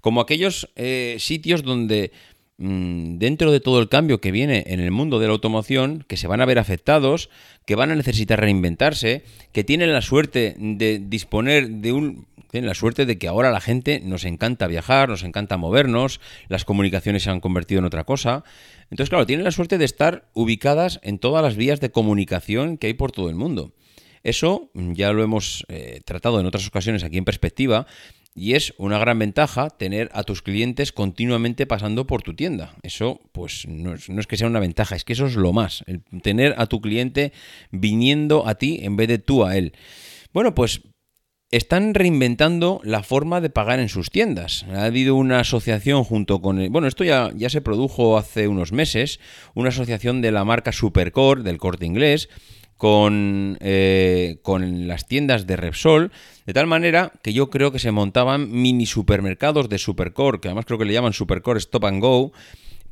como 0.00 0.20
aquellos 0.20 0.70
eh, 0.76 1.16
sitios 1.18 1.62
donde 1.62 2.12
mm, 2.58 3.18
dentro 3.18 3.50
de 3.50 3.60
todo 3.60 3.80
el 3.80 3.88
cambio 3.88 4.20
que 4.20 4.30
viene 4.30 4.64
en 4.68 4.80
el 4.80 4.92
mundo 4.92 5.18
de 5.18 5.26
la 5.26 5.32
automoción, 5.32 6.04
que 6.08 6.16
se 6.16 6.28
van 6.28 6.40
a 6.40 6.46
ver 6.46 6.58
afectados, 6.58 7.28
que 7.66 7.74
van 7.74 7.90
a 7.90 7.96
necesitar 7.96 8.40
reinventarse, 8.40 9.24
que 9.52 9.64
tienen 9.64 9.92
la 9.92 10.00
suerte 10.00 10.54
de 10.58 11.00
disponer 11.00 11.68
de 11.68 11.92
un 11.92 12.26
tienen 12.50 12.68
la 12.68 12.74
suerte 12.74 13.06
de 13.06 13.18
que 13.18 13.28
ahora 13.28 13.50
la 13.50 13.60
gente 13.60 14.00
nos 14.00 14.24
encanta 14.24 14.66
viajar, 14.66 15.08
nos 15.08 15.22
encanta 15.22 15.56
movernos, 15.56 16.20
las 16.48 16.64
comunicaciones 16.64 17.22
se 17.22 17.30
han 17.30 17.40
convertido 17.40 17.78
en 17.78 17.84
otra 17.84 18.04
cosa. 18.04 18.44
Entonces, 18.90 19.08
claro, 19.08 19.26
tienen 19.26 19.44
la 19.44 19.52
suerte 19.52 19.78
de 19.78 19.84
estar 19.84 20.28
ubicadas 20.34 21.00
en 21.02 21.18
todas 21.18 21.42
las 21.42 21.56
vías 21.56 21.80
de 21.80 21.90
comunicación 21.90 22.76
que 22.76 22.88
hay 22.88 22.94
por 22.94 23.12
todo 23.12 23.28
el 23.28 23.36
mundo. 23.36 23.72
Eso 24.22 24.70
ya 24.74 25.12
lo 25.12 25.22
hemos 25.22 25.64
eh, 25.68 26.02
tratado 26.04 26.40
en 26.40 26.46
otras 26.46 26.66
ocasiones 26.66 27.04
aquí 27.04 27.16
en 27.16 27.24
perspectiva 27.24 27.86
y 28.34 28.54
es 28.54 28.74
una 28.78 28.98
gran 28.98 29.18
ventaja 29.18 29.70
tener 29.70 30.10
a 30.12 30.22
tus 30.22 30.42
clientes 30.42 30.92
continuamente 30.92 31.66
pasando 31.66 32.06
por 32.06 32.22
tu 32.22 32.34
tienda. 32.34 32.76
Eso, 32.82 33.20
pues, 33.32 33.66
no 33.66 33.94
es, 33.94 34.08
no 34.08 34.20
es, 34.20 34.26
que 34.26 34.36
sea 34.36 34.46
una 34.46 34.60
ventaja, 34.60 34.94
es 34.94 35.04
que 35.04 35.14
eso 35.14 35.26
es 35.26 35.36
lo 35.36 35.52
más. 35.52 35.84
Tener 36.22 36.54
a 36.58 36.66
tu 36.66 36.80
cliente 36.80 37.32
viniendo 37.70 38.46
a 38.46 38.56
ti 38.56 38.80
en 38.82 38.96
vez 38.96 39.08
de 39.08 39.18
tú 39.18 39.44
a 39.44 39.56
él. 39.56 39.72
Bueno, 40.32 40.54
pues 40.54 40.82
están 41.50 41.94
reinventando 41.94 42.80
la 42.84 43.02
forma 43.02 43.40
de 43.40 43.50
pagar 43.50 43.80
en 43.80 43.88
sus 43.88 44.10
tiendas. 44.10 44.64
Ha 44.72 44.84
habido 44.84 45.16
una 45.16 45.40
asociación 45.40 46.04
junto 46.04 46.40
con... 46.40 46.60
El, 46.60 46.70
bueno, 46.70 46.86
esto 46.86 47.02
ya, 47.02 47.30
ya 47.34 47.50
se 47.50 47.60
produjo 47.60 48.16
hace 48.16 48.46
unos 48.46 48.72
meses, 48.72 49.18
una 49.54 49.70
asociación 49.70 50.22
de 50.22 50.30
la 50.30 50.44
marca 50.44 50.72
Supercore, 50.72 51.42
del 51.42 51.58
corte 51.58 51.86
inglés, 51.86 52.28
con, 52.76 53.58
eh, 53.60 54.38
con 54.42 54.86
las 54.86 55.06
tiendas 55.06 55.46
de 55.46 55.56
Repsol, 55.56 56.12
de 56.46 56.52
tal 56.54 56.66
manera 56.66 57.12
que 57.22 57.32
yo 57.32 57.50
creo 57.50 57.72
que 57.72 57.78
se 57.78 57.90
montaban 57.90 58.50
mini 58.50 58.86
supermercados 58.86 59.68
de 59.68 59.78
Supercore, 59.78 60.40
que 60.40 60.48
además 60.48 60.66
creo 60.66 60.78
que 60.78 60.84
le 60.84 60.92
llaman 60.92 61.12
Supercore 61.12 61.58
Stop 61.58 61.84
and 61.84 62.00
Go, 62.00 62.32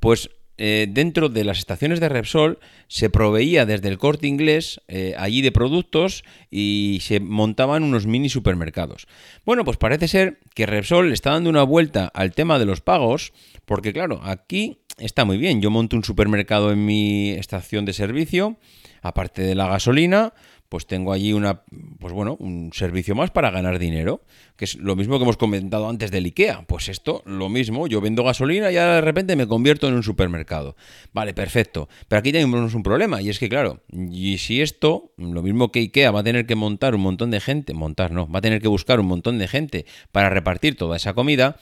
pues 0.01 0.31
eh, 0.59 0.89
dentro 0.91 1.29
de 1.29 1.45
las 1.45 1.59
estaciones 1.59 2.01
de 2.01 2.09
Repsol 2.09 2.59
se 2.89 3.11
proveía 3.11 3.65
desde 3.65 3.89
el 3.89 3.97
corte 3.97 4.27
inglés 4.27 4.81
eh, 4.89 5.15
allí 5.17 5.41
de 5.41 5.53
productos 5.53 6.25
y 6.51 6.99
se 7.01 7.21
montaban 7.21 7.85
unos 7.85 8.07
mini 8.07 8.29
supermercados. 8.29 9.07
Bueno, 9.47 9.65
pues 9.65 9.77
parece 9.77 10.09
ser 10.09 10.41
que 10.55 10.67
Repsol 10.67 11.13
está 11.13 11.31
dando 11.31 11.49
una 11.49 11.63
vuelta 11.63 12.11
al 12.13 12.33
tema 12.33 12.59
de 12.59 12.67
los 12.67 12.81
pagos, 12.81 13.33
porque 13.65 13.93
claro, 13.93 14.21
aquí 14.25 14.79
está 14.99 15.25
muy 15.25 15.39
bien. 15.39 15.63
Yo 15.63 15.71
monto 15.71 15.97
un 15.97 16.05
supermercado 16.05 16.73
en 16.73 16.85
mi 16.85 17.31
estación 17.31 17.85
de 17.85 17.93
servicio, 17.93 18.59
aparte 19.01 19.43
de 19.43 19.55
la 19.55 19.69
gasolina, 19.69 20.33
pues 20.69 20.87
tengo 20.87 21.13
allí 21.13 21.33
una, 21.33 21.63
pues 21.99 22.13
bueno, 22.13 22.37
un 22.41 22.71
servicio 22.73 23.15
más 23.15 23.31
para 23.31 23.51
ganar 23.51 23.79
dinero, 23.79 24.23
que 24.57 24.67
es 24.67 24.77
lo 24.77 24.97
mismo 24.97 25.19
que 25.19 25.25
hemos 25.25 25.37
comentado 25.37 25.89
antes 25.89 26.11
del 26.11 26.27
IKEA. 26.27 26.65
Pues 26.67 26.89
esto, 26.89 27.23
lo 27.25 27.49
mismo, 27.49 27.87
yo 27.87 28.01
vendo 28.01 28.25
gasolina 28.25 28.71
y 28.71 28.77
ahora 28.77 28.97
de 28.97 29.01
repente 29.01 29.37
me 29.37 29.47
convierto 29.47 29.89
en 29.89 29.95
un 29.95 30.03
supermercado. 30.03 30.77
Vale, 31.13 31.33
perfecto. 31.33 31.89
Pero 32.09 32.21
aquí 32.21 32.33
tenemos 32.33 32.75
un 32.75 32.83
problema, 32.83 33.23
y 33.23 33.31
es 33.31 33.39
que, 33.39 33.49
claro, 33.49 33.83
y 33.93 34.39
si 34.39 34.61
esto, 34.61 35.13
lo 35.17 35.43
mismo 35.43 35.73
que 35.73 35.81
IKEA 35.81 36.11
va 36.11 36.21
a 36.21 36.25
tener 36.25 36.47
que 36.47 36.55
montar 36.55 36.95
un 36.95 37.01
montón 37.01 37.31
de 37.31 37.41
gente, 37.41 37.73
montar 37.73 38.13
no, 38.13 38.29
va 38.29 38.41
a 38.41 38.43
tener 38.43 38.61
que 38.61 38.69
buscar 38.69 39.01
un 39.01 39.07
montón 39.07 39.39
de 39.39 39.49
gente 39.49 39.87
para 40.13 40.29
repartir 40.29 40.77
toda 40.77 40.97
esa 40.97 41.15
comida, 41.15 41.57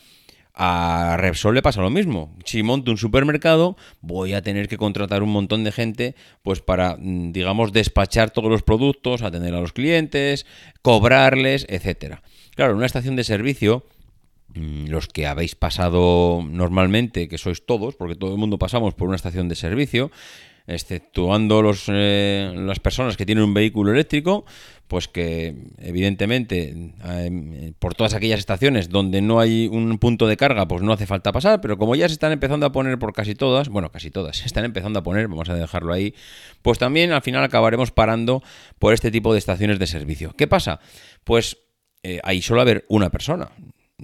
a 0.57 1.17
Repsol 1.19 1.55
le 1.55 1.63
pasa 1.63 1.83
lo 1.83 1.91
mismo. 1.91 2.35
Si 2.47 2.63
monto 2.63 2.91
un 2.91 2.97
supermercado, 2.97 3.77
voy 4.01 4.33
a 4.33 4.41
tener 4.41 4.69
que 4.69 4.79
contratar 4.79 5.23
un 5.23 5.29
montón 5.29 5.65
de 5.65 5.71
gente 5.71 6.15
pues 6.43 6.61
para, 6.61 6.97
mm, 6.99 7.33
digamos, 7.33 7.73
despachar 7.73 8.31
todos 8.31 8.51
los 8.51 8.63
productos, 8.63 9.21
atender 9.21 9.55
a 9.55 9.61
los 9.61 9.75
clientes, 9.75 10.47
cobrarles, 10.81 11.67
etcétera. 11.69 12.23
Claro, 12.55 12.73
en 12.73 12.79
una 12.79 12.87
estación 12.87 13.17
de 13.17 13.25
servicio 13.25 13.85
mm, 14.55 14.87
los 14.87 15.09
que 15.09 15.27
habéis 15.27 15.55
pasado 15.55 16.43
normalmente, 16.43 17.29
que 17.29 17.37
sois 17.37 17.67
todos, 17.67 17.95
porque 17.95 18.15
todo 18.15 18.33
el 18.33 18.39
mundo 18.39 18.59
pasamos 18.59 18.95
por 18.95 19.09
una 19.09 19.17
estación 19.17 19.51
de 19.51 19.57
servicio, 19.57 20.11
exceptuando 20.67 21.63
los, 21.63 21.85
eh, 21.89 22.53
las 22.55 22.81
personas 22.81 23.17
que 23.17 23.25
tienen 23.25 23.45
un 23.45 23.55
vehículo 23.55 23.93
eléctrico, 23.93 24.45
pues 24.89 25.09
que 25.09 25.55
evidentemente 25.79 26.93
eh, 27.05 27.73
por 27.79 27.95
todas 27.95 28.15
aquellas 28.15 28.39
estaciones 28.39 28.89
donde 28.89 29.21
no 29.21 29.41
hay 29.41 29.69
un 29.69 29.99
punto 29.99 30.27
de 30.27 30.37
carga, 30.37 30.67
pues 30.69 30.83
no 30.83 30.93
hace 30.93 31.07
falta 31.07 31.33
pasar, 31.33 31.61
pero 31.61 31.79
como 31.79 31.95
ya 31.95 32.09
se 32.09 32.15
están 32.15 32.33
empezando 32.33 32.67
a 32.67 32.73
poner 32.73 32.99
por 32.99 33.13
casi 33.13 33.35
todas, 33.35 33.69
bueno, 33.69 33.91
casi 33.91 34.11
todas, 34.11 34.37
se 34.39 34.47
están 34.47 34.65
empezando 34.65 34.99
a 34.99 35.03
poner, 35.03 35.29
vamos 35.29 35.49
a 35.49 35.55
dejarlo 35.55 35.93
ahí, 35.93 36.15
pues 36.63 36.79
también 36.79 37.13
al 37.13 37.23
final 37.23 37.43
acabaremos 37.45 37.91
parando 37.91 38.43
por 38.79 38.93
este 38.93 39.11
tipo 39.11 39.33
de 39.33 39.39
estaciones 39.39 39.79
de 39.79 39.87
servicio. 39.87 40.35
¿Qué 40.37 40.47
pasa? 40.47 40.81
Pues 41.25 41.59
eh, 42.03 42.21
ahí 42.23 42.43
solo 42.43 42.61
haber 42.61 42.85
una 42.89 43.11
persona. 43.11 43.51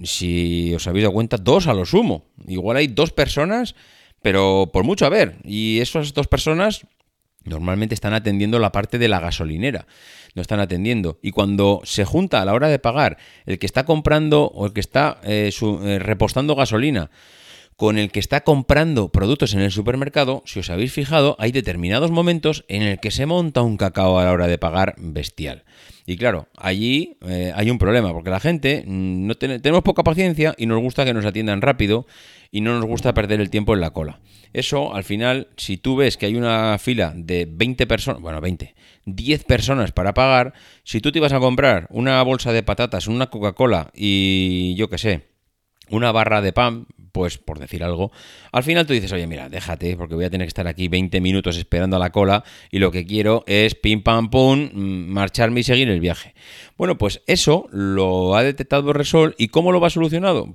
Si 0.03 0.73
os 0.73 0.87
habéis 0.87 1.03
dado 1.03 1.13
cuenta, 1.13 1.37
dos 1.37 1.67
a 1.67 1.73
lo 1.73 1.85
sumo. 1.85 2.25
Igual 2.47 2.77
hay 2.77 2.87
dos 2.87 3.11
personas 3.11 3.75
pero 4.23 4.71
por 4.73 4.83
mucho 4.83 5.05
a 5.05 5.09
ver, 5.09 5.35
y 5.43 5.79
esas 5.81 6.13
dos 6.13 6.27
personas 6.27 6.87
normalmente 7.43 7.93
están 7.93 8.13
atendiendo 8.13 8.57
la 8.57 8.71
parte 8.71 8.97
de 8.97 9.09
la 9.09 9.19
gasolinera, 9.19 9.85
no 10.33 10.41
están 10.41 10.59
atendiendo. 10.59 11.19
Y 11.21 11.31
cuando 11.31 11.81
se 11.83 12.05
junta 12.05 12.41
a 12.41 12.45
la 12.45 12.53
hora 12.53 12.69
de 12.69 12.79
pagar 12.79 13.17
el 13.45 13.59
que 13.59 13.65
está 13.65 13.85
comprando 13.85 14.45
o 14.45 14.65
el 14.65 14.73
que 14.73 14.79
está 14.79 15.19
eh, 15.23 15.51
eh, 15.61 15.99
repostando 15.99 16.55
gasolina, 16.55 17.11
con 17.75 17.97
el 17.97 18.11
que 18.11 18.19
está 18.19 18.41
comprando 18.45 19.09
productos 19.09 19.53
en 19.53 19.59
el 19.59 19.71
supermercado, 19.71 20.41
si 20.45 20.59
os 20.59 20.69
habéis 20.69 20.93
fijado, 20.93 21.35
hay 21.37 21.51
determinados 21.51 22.11
momentos 22.11 22.63
en 22.69 22.83
el 22.83 22.99
que 22.99 23.11
se 23.11 23.25
monta 23.25 23.61
un 23.61 23.77
cacao 23.77 24.19
a 24.19 24.23
la 24.23 24.31
hora 24.31 24.47
de 24.47 24.57
pagar 24.57 24.95
bestial. 24.97 25.65
Y 26.05 26.17
claro, 26.17 26.47
allí 26.57 27.17
eh, 27.21 27.53
hay 27.55 27.69
un 27.69 27.77
problema, 27.77 28.11
porque 28.11 28.29
la 28.29 28.41
gente 28.41 28.83
mm, 28.85 29.27
no 29.27 29.35
tenemos 29.35 29.83
poca 29.83 30.03
paciencia 30.03 30.53
y 30.57 30.65
nos 30.65 30.81
gusta 30.81 31.05
que 31.05 31.13
nos 31.13 31.25
atiendan 31.25 31.61
rápido 31.61 32.05
y 32.51 32.61
no 32.61 32.73
nos 32.77 32.85
gusta 32.85 33.13
perder 33.13 33.39
el 33.39 33.49
tiempo 33.49 33.73
en 33.73 33.81
la 33.81 33.91
cola. 33.91 34.19
Eso, 34.51 34.93
al 34.93 35.03
final, 35.03 35.47
si 35.55 35.77
tú 35.77 35.95
ves 35.95 36.17
que 36.17 36.25
hay 36.25 36.35
una 36.35 36.77
fila 36.77 37.13
de 37.15 37.47
20 37.49 37.87
personas, 37.87 38.21
bueno, 38.21 38.41
20, 38.41 38.75
10 39.05 39.43
personas 39.45 39.91
para 39.93 40.13
pagar, 40.13 40.53
si 40.83 40.99
tú 40.99 41.11
te 41.11 41.19
ibas 41.19 41.33
a 41.33 41.39
comprar 41.39 41.87
una 41.89 42.21
bolsa 42.21 42.51
de 42.51 42.63
patatas, 42.63 43.07
una 43.07 43.27
Coca-Cola 43.27 43.89
y 43.93 44.75
yo 44.75 44.89
qué 44.89 44.97
sé, 44.97 45.27
una 45.89 46.11
barra 46.11 46.41
de 46.41 46.53
pan, 46.53 46.85
pues 47.13 47.37
por 47.37 47.59
decir 47.59 47.83
algo, 47.83 48.11
al 48.51 48.63
final 48.63 48.85
tú 48.85 48.91
dices, 48.91 49.11
oye, 49.13 49.27
mira, 49.27 49.47
déjate, 49.47 49.95
porque 49.95 50.15
voy 50.15 50.25
a 50.25 50.29
tener 50.29 50.45
que 50.45 50.49
estar 50.49 50.67
aquí 50.67 50.87
20 50.87 51.21
minutos 51.21 51.55
esperando 51.57 51.95
a 51.95 51.99
la 51.99 52.11
cola 52.11 52.43
y 52.71 52.79
lo 52.79 52.91
que 52.91 53.05
quiero 53.05 53.43
es 53.47 53.75
pim 53.75 54.01
pam 54.01 54.29
pum, 54.29 54.71
marcharme 54.73 55.61
y 55.61 55.63
seguir 55.63 55.89
el 55.89 55.99
viaje. 55.99 56.33
Bueno, 56.75 56.97
pues 56.97 57.21
eso 57.27 57.67
lo 57.71 58.35
ha 58.35 58.43
detectado 58.43 58.91
Resol 58.93 59.35
y 59.37 59.49
¿cómo 59.49 59.71
lo 59.71 59.79
va 59.79 59.91
solucionado? 59.91 60.53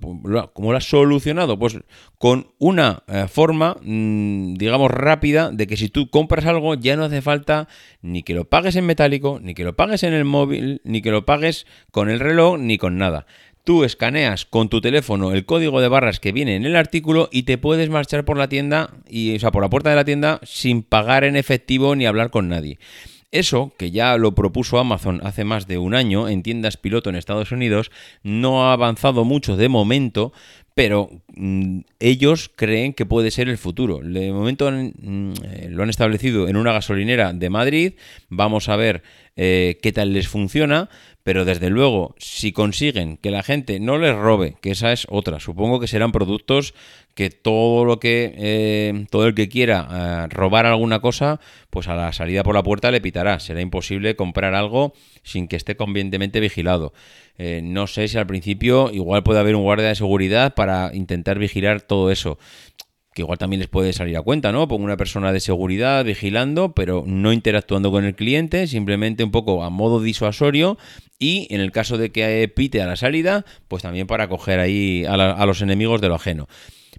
¿Cómo 0.53 0.73
lo 0.73 0.77
ha 0.77 0.81
solucionado? 0.81 1.59
Pues 1.59 1.79
con 2.19 2.49
una 2.59 3.05
eh, 3.07 3.27
forma, 3.29 3.77
mm, 3.81 4.55
digamos, 4.55 4.91
rápida 4.91 5.53
de 5.53 5.69
que 5.69 5.77
si 5.77 5.89
tú 5.89 6.11
compras 6.11 6.45
algo 6.45 6.75
ya 6.75 6.97
no 6.97 7.05
hace 7.05 7.23
falta 7.23 7.69
ni 8.03 8.25
que 8.25 8.35
lo 8.35 8.47
pagues 8.47 8.75
en 8.75 8.85
metálico, 8.85 9.39
ni 9.41 9.55
que 9.55 9.63
lo 9.63 9.77
pagues 9.77 10.03
en 10.03 10.13
el 10.13 10.25
móvil, 10.25 10.81
ni 10.83 11.03
que 11.03 11.13
lo 11.13 11.25
pagues 11.25 11.67
con 11.93 12.11
el 12.11 12.19
reloj, 12.19 12.59
ni 12.59 12.79
con 12.79 12.99
nada 12.99 13.27
Tú 13.69 13.85
escaneas 13.85 14.47
con 14.47 14.71
tu 14.71 14.81
teléfono 14.81 15.33
el 15.33 15.45
código 15.45 15.83
de 15.83 15.89
barras 15.89 16.21
que 16.21 16.33
viene 16.33 16.57
en 16.57 16.65
el 16.65 16.75
artículo 16.75 17.29
y 17.31 17.43
te 17.43 17.59
puedes 17.59 17.91
marchar 17.91 18.25
por 18.25 18.39
la 18.39 18.49
tienda, 18.49 18.95
y, 19.07 19.37
o 19.37 19.39
sea, 19.39 19.51
por 19.51 19.63
la 19.63 19.69
puerta 19.69 19.91
de 19.91 19.97
la 19.97 20.07
tienda 20.07 20.41
sin 20.43 20.83
pagar 20.83 21.23
en 21.23 21.37
efectivo 21.37 21.95
ni 21.95 22.07
hablar 22.07 22.31
con 22.31 22.49
nadie. 22.49 22.79
Eso, 23.31 23.75
que 23.77 23.91
ya 23.91 24.17
lo 24.17 24.35
propuso 24.35 24.79
Amazon 24.79 25.21
hace 25.23 25.45
más 25.45 25.67
de 25.67 25.77
un 25.77 25.95
año 25.95 26.31
en 26.31 26.43
tiendas 26.43 26.79
piloto 26.79 27.11
en 27.11 27.17
Estados 27.17 27.53
Unidos, 27.53 27.91
no 28.23 28.65
ha 28.65 28.73
avanzado 28.73 29.27
mucho 29.27 29.59
de 29.59 29.69
momento, 29.69 30.33
pero 30.75 31.11
mm, 31.35 31.81
ellos 32.01 32.51
creen 32.57 32.95
que 32.95 33.05
puede 33.05 33.31
ser 33.31 33.51
el 33.51 33.59
futuro. 33.59 34.01
De 34.03 34.33
momento 34.33 34.71
mm, 34.71 35.33
lo 35.69 35.83
han 35.83 35.91
establecido 35.91 36.49
en 36.49 36.57
una 36.57 36.73
gasolinera 36.73 37.35
de 37.35 37.51
Madrid, 37.51 37.93
vamos 38.31 38.71
a 38.71 38.77
ver 38.77 39.03
eh, 39.37 39.79
qué 39.83 39.93
tal 39.93 40.15
les 40.15 40.27
funciona, 40.27 40.89
pero 41.29 41.45
desde 41.45 41.69
luego, 41.69 42.15
si 42.17 42.53
consiguen 42.53 43.19
que 43.19 43.31
la 43.31 43.43
gente 43.43 43.81
no 43.81 43.99
les 43.99 44.17
robe, 44.17 44.57
que 44.63 44.71
esa 44.71 44.95
es 44.95 45.07
otra, 45.11 45.41
supongo 45.41 45.79
que 45.79 45.87
serán 45.87 46.11
productos 46.11 46.73
que 47.15 47.29
todo 47.29 47.85
lo 47.85 48.01
que 48.01 48.33
eh, 48.35 49.05
todo 49.11 49.27
el 49.27 49.35
que 49.35 49.51
quiera 49.51 49.89
eh, 49.93 50.27
robar 50.31 50.65
alguna 50.65 51.01
cosa, 51.01 51.39
pues 51.69 51.87
a 51.87 51.95
la 51.95 52.15
salida 52.15 52.43
por 52.43 52.55
la 52.55 52.63
puerta 52.63 52.91
le 52.91 53.03
pitará. 53.03 53.41
Será 53.41 53.61
imposible 53.61 54.17
comprar 54.17 54.55
algo 54.55 54.95
sin 55.23 55.49
que 55.49 55.57
esté 55.57 55.77
convenientemente 55.77 56.41
vigilado. 56.41 56.95
Eh, 57.37 57.61
no 57.63 57.89
sé 57.89 58.09
si 58.09 58.17
al 58.17 58.27
principio 58.27 58.91
igual 58.91 59.23
puede 59.23 59.41
haber 59.41 59.55
un 59.55 59.65
guardia 59.65 59.89
de 59.89 59.97
seguridad 59.97 60.55
para 60.55 60.93
intentar 60.95 61.39
vigilar 61.39 61.83
todo 61.83 62.11
eso 62.11 62.39
que 63.19 63.23
igual 63.23 63.37
también 63.37 63.59
les 63.59 63.69
puede 63.69 63.93
salir 63.93 64.17
a 64.17 64.23
cuenta, 64.23 64.53
¿no? 64.53 64.69
Pongo 64.69 64.85
una 64.85 64.97
persona 64.97 65.33
de 65.33 65.41
seguridad 65.41 66.05
vigilando, 66.05 66.73
pero 66.73 67.03
no 67.05 67.33
interactuando 67.33 67.91
con 67.91 68.05
el 68.05 68.15
cliente, 68.15 68.69
simplemente 68.69 69.25
un 69.25 69.33
poco 69.33 69.65
a 69.65 69.71
modo 69.71 70.01
disuasorio 70.01 70.79
y 71.19 71.49
en 71.51 71.61
el 71.61 71.73
caso 71.73 71.99
de 71.99 72.13
que 72.13 72.49
pite 72.55 72.81
a 72.81 72.87
la 72.87 72.95
salida, 72.95 73.45
pues 73.67 73.83
también 73.83 74.07
para 74.07 74.29
coger 74.29 74.61
ahí 74.61 75.05
a, 75.05 75.45
los 75.47 75.63
enemigos 75.63 76.01
de 76.01 76.07
lo 76.07 76.15
ajeno. 76.15 76.47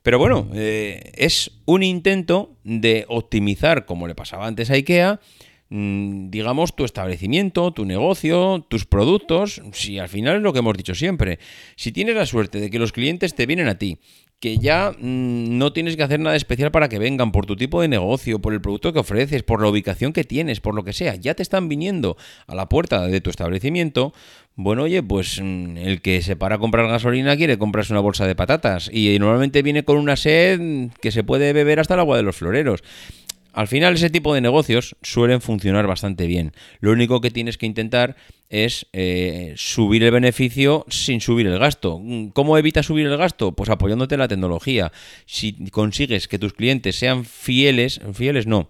Pero 0.04 0.20
bueno, 0.20 0.50
eh, 0.54 1.14
es 1.16 1.52
un 1.64 1.84
intento 1.84 2.58
de 2.66 3.06
optimizar, 3.08 3.86
como 3.86 4.06
le 4.06 4.14
pasaba 4.14 4.46
antes 4.46 4.70
a 4.72 4.74
IKEA, 4.74 5.22
mm, 5.70 6.32
digamos, 6.32 6.76
tu 6.76 6.84
establecimiento, 6.84 7.72
tu 7.72 7.86
negocio, 7.86 8.66
tus 8.68 8.86
productos, 8.86 9.62
si 9.72 10.00
al 10.00 10.10
final 10.10 10.36
es 10.36 10.42
lo 10.42 10.52
que 10.52 10.60
hemos 10.60 10.76
dicho 10.76 10.96
siempre, 10.96 11.40
si 11.78 11.94
tienes 11.94 12.16
la 12.16 12.26
suerte 12.26 12.60
de 12.60 12.70
que 12.70 12.78
los 12.78 12.92
clientes 12.92 13.36
te 13.36 13.46
vienen 13.46 13.70
a 13.70 13.78
ti, 13.78 14.00
que 14.40 14.58
ya 14.58 14.92
mm, 14.92 15.58
no 15.58 15.74
tienes 15.74 15.98
que 15.98 16.04
hacer 16.04 16.20
nada 16.20 16.36
especial 16.36 16.72
para 16.72 16.90
que 16.90 17.00
vengan 17.00 17.32
por 17.32 17.46
tu 17.46 17.56
tipo 17.56 17.82
de 17.82 17.88
negocio, 17.88 18.40
por 18.40 18.54
el 18.54 18.62
producto 18.62 18.94
que 18.94 19.00
ofreces, 19.00 19.44
por 19.44 19.62
la 19.62 19.68
ubicación 19.68 20.14
que 20.14 20.24
tienes, 20.24 20.62
por 20.62 20.76
lo 20.76 20.84
que 20.84 20.94
sea, 20.94 21.16
ya 21.16 21.34
te 21.34 21.44
están 21.44 21.68
viniendo 21.68 22.18
a 22.48 22.56
la 22.56 22.70
puerta 22.70 23.06
de 23.08 23.22
tu 23.22 23.30
establecimiento. 23.30 24.14
Bueno, 24.56 24.84
oye, 24.84 25.04
pues 25.04 25.42
mm, 25.42 25.78
el 25.78 26.02
que 26.02 26.22
se 26.22 26.36
para 26.36 26.56
a 26.56 26.60
comprar 26.60 26.88
gasolina 26.88 27.36
quiere 27.36 27.58
comprarse 27.58 27.94
una 27.94 28.02
bolsa 28.02 28.28
de 28.28 28.36
patatas 28.36 28.90
y 28.92 29.18
normalmente 29.20 29.62
viene 29.62 29.84
con 29.84 29.98
una 29.98 30.16
sed 30.16 30.90
que 31.02 31.12
se 31.12 31.24
puede 31.24 31.54
beber 31.54 31.80
hasta 31.80 31.96
el 31.96 32.00
agua 32.02 32.18
de 32.18 32.24
los 32.24 32.36
floreros. 32.38 32.84
Al 33.60 33.68
final 33.68 33.96
ese 33.96 34.10
tipo 34.10 34.34
de 34.34 34.40
negocios 34.40 34.96
suelen 35.02 35.42
funcionar 35.42 35.86
bastante 35.86 36.28
bien. 36.28 36.54
Lo 36.80 36.94
único 36.94 37.20
que 37.20 37.30
tienes 37.30 37.58
que 37.58 37.66
intentar 37.66 38.16
es 38.48 38.88
eh, 38.94 39.54
subir 39.58 40.02
el 40.02 40.12
beneficio 40.12 40.86
sin 40.88 41.20
subir 41.20 41.46
el 41.46 41.60
gasto. 41.60 42.02
¿Cómo 42.32 42.58
evitas 42.58 42.86
subir 42.86 43.06
el 43.06 43.18
gasto? 43.18 43.52
Pues 43.52 43.70
apoyándote 43.70 44.16
en 44.16 44.20
la 44.20 44.30
tecnología. 44.30 44.94
Si 45.26 45.70
consigues 45.72 46.30
que 46.30 46.40
tus 46.40 46.54
clientes 46.54 46.96
sean 46.96 47.26
fieles, 47.26 48.00
fieles 48.14 48.48
no, 48.48 48.70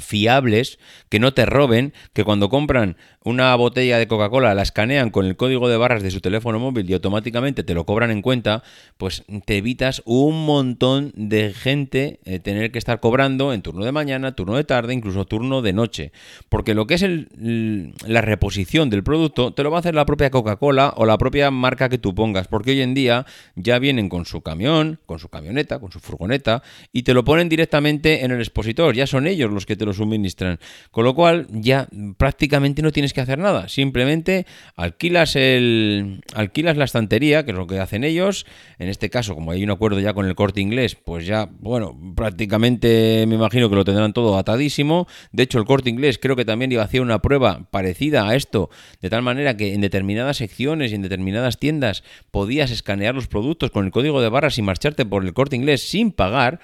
fiables, 0.00 0.78
que 1.08 1.18
no 1.18 1.32
te 1.32 1.46
roben, 1.46 1.92
que 2.12 2.24
cuando 2.24 2.48
compran 2.48 2.96
una 3.22 3.54
botella 3.54 3.98
de 3.98 4.08
Coca-Cola 4.08 4.54
la 4.54 4.62
escanean 4.62 5.10
con 5.10 5.26
el 5.26 5.36
código 5.36 5.68
de 5.68 5.76
barras 5.76 6.02
de 6.02 6.10
su 6.10 6.20
teléfono 6.20 6.58
móvil 6.58 6.88
y 6.88 6.94
automáticamente 6.94 7.62
te 7.62 7.74
lo 7.74 7.84
cobran 7.84 8.10
en 8.10 8.22
cuenta, 8.22 8.62
pues 8.96 9.24
te 9.44 9.58
evitas 9.58 10.02
un 10.06 10.46
montón 10.46 11.12
de 11.14 11.52
gente 11.52 12.20
eh, 12.24 12.38
tener 12.38 12.72
que 12.72 12.78
estar 12.78 12.98
cobrando 13.00 13.52
en 13.52 13.60
turno 13.60 13.84
de 13.84 13.92
mañana, 13.92 14.34
turno 14.34 14.56
de 14.56 14.64
tarde, 14.64 14.94
incluso 14.94 15.26
turno 15.26 15.60
de 15.60 15.72
noche. 15.74 16.12
Porque 16.48 16.74
lo 16.74 16.86
que 16.86 16.94
es 16.94 17.02
el, 17.02 17.94
la 18.06 18.22
reposición 18.22 18.88
del 18.88 19.02
producto 19.02 19.52
te 19.52 19.62
lo 19.62 19.70
va 19.70 19.78
a 19.78 19.80
hacer 19.80 19.94
la 19.94 20.06
propia 20.06 20.30
Coca-Cola 20.30 20.94
o 20.96 21.04
la 21.04 21.18
propia 21.18 21.50
marca 21.50 21.90
que 21.90 21.98
tú 21.98 22.14
pongas, 22.14 22.48
porque 22.48 22.70
hoy 22.70 22.80
en 22.80 22.94
día 22.94 23.26
ya 23.54 23.78
vienen 23.78 24.08
con 24.08 24.24
su 24.24 24.40
camión, 24.40 24.98
con 25.04 25.18
su 25.18 25.28
camioneta, 25.28 25.78
con 25.78 25.92
su 25.92 26.00
furgoneta 26.00 26.62
y 26.92 27.02
te 27.02 27.12
lo 27.12 27.24
ponen 27.24 27.48
directamente 27.48 28.24
en 28.24 28.30
el 28.30 28.40
expositor, 28.40 28.94
ya 28.94 29.06
son 29.06 29.26
ellos 29.26 29.50
los 29.50 29.66
que 29.66 29.76
te 29.76 29.84
lo 29.84 29.89
suministran. 29.92 30.58
Con 30.90 31.04
lo 31.04 31.14
cual 31.14 31.46
ya 31.50 31.88
prácticamente 32.16 32.82
no 32.82 32.92
tienes 32.92 33.12
que 33.12 33.20
hacer 33.20 33.38
nada, 33.38 33.68
simplemente 33.68 34.46
alquilas 34.76 35.36
el 35.36 36.20
alquilas 36.34 36.76
la 36.76 36.84
estantería, 36.84 37.44
que 37.44 37.52
es 37.52 37.56
lo 37.56 37.66
que 37.66 37.78
hacen 37.78 38.04
ellos. 38.04 38.46
En 38.78 38.88
este 38.88 39.10
caso, 39.10 39.34
como 39.34 39.52
hay 39.52 39.62
un 39.62 39.70
acuerdo 39.70 40.00
ya 40.00 40.14
con 40.14 40.26
el 40.26 40.34
Corte 40.34 40.60
Inglés, 40.60 40.96
pues 40.96 41.26
ya, 41.26 41.48
bueno, 41.60 41.98
prácticamente 42.14 43.24
me 43.26 43.34
imagino 43.34 43.68
que 43.68 43.76
lo 43.76 43.84
tendrán 43.84 44.12
todo 44.12 44.36
atadísimo. 44.38 45.06
De 45.32 45.42
hecho, 45.42 45.58
el 45.58 45.64
Corte 45.64 45.90
Inglés 45.90 46.18
creo 46.20 46.36
que 46.36 46.44
también 46.44 46.72
iba 46.72 46.82
a 46.82 46.86
hacer 46.86 47.00
una 47.00 47.20
prueba 47.20 47.66
parecida 47.70 48.28
a 48.28 48.34
esto, 48.34 48.70
de 49.00 49.10
tal 49.10 49.22
manera 49.22 49.56
que 49.56 49.74
en 49.74 49.80
determinadas 49.80 50.38
secciones 50.38 50.92
y 50.92 50.94
en 50.94 51.02
determinadas 51.02 51.58
tiendas 51.58 52.02
podías 52.30 52.70
escanear 52.70 53.14
los 53.14 53.28
productos 53.28 53.70
con 53.70 53.84
el 53.84 53.92
código 53.92 54.20
de 54.20 54.28
barras 54.28 54.58
y 54.58 54.62
marcharte 54.62 55.04
por 55.04 55.24
el 55.24 55.32
Corte 55.34 55.56
Inglés 55.56 55.82
sin 55.82 56.12
pagar. 56.12 56.60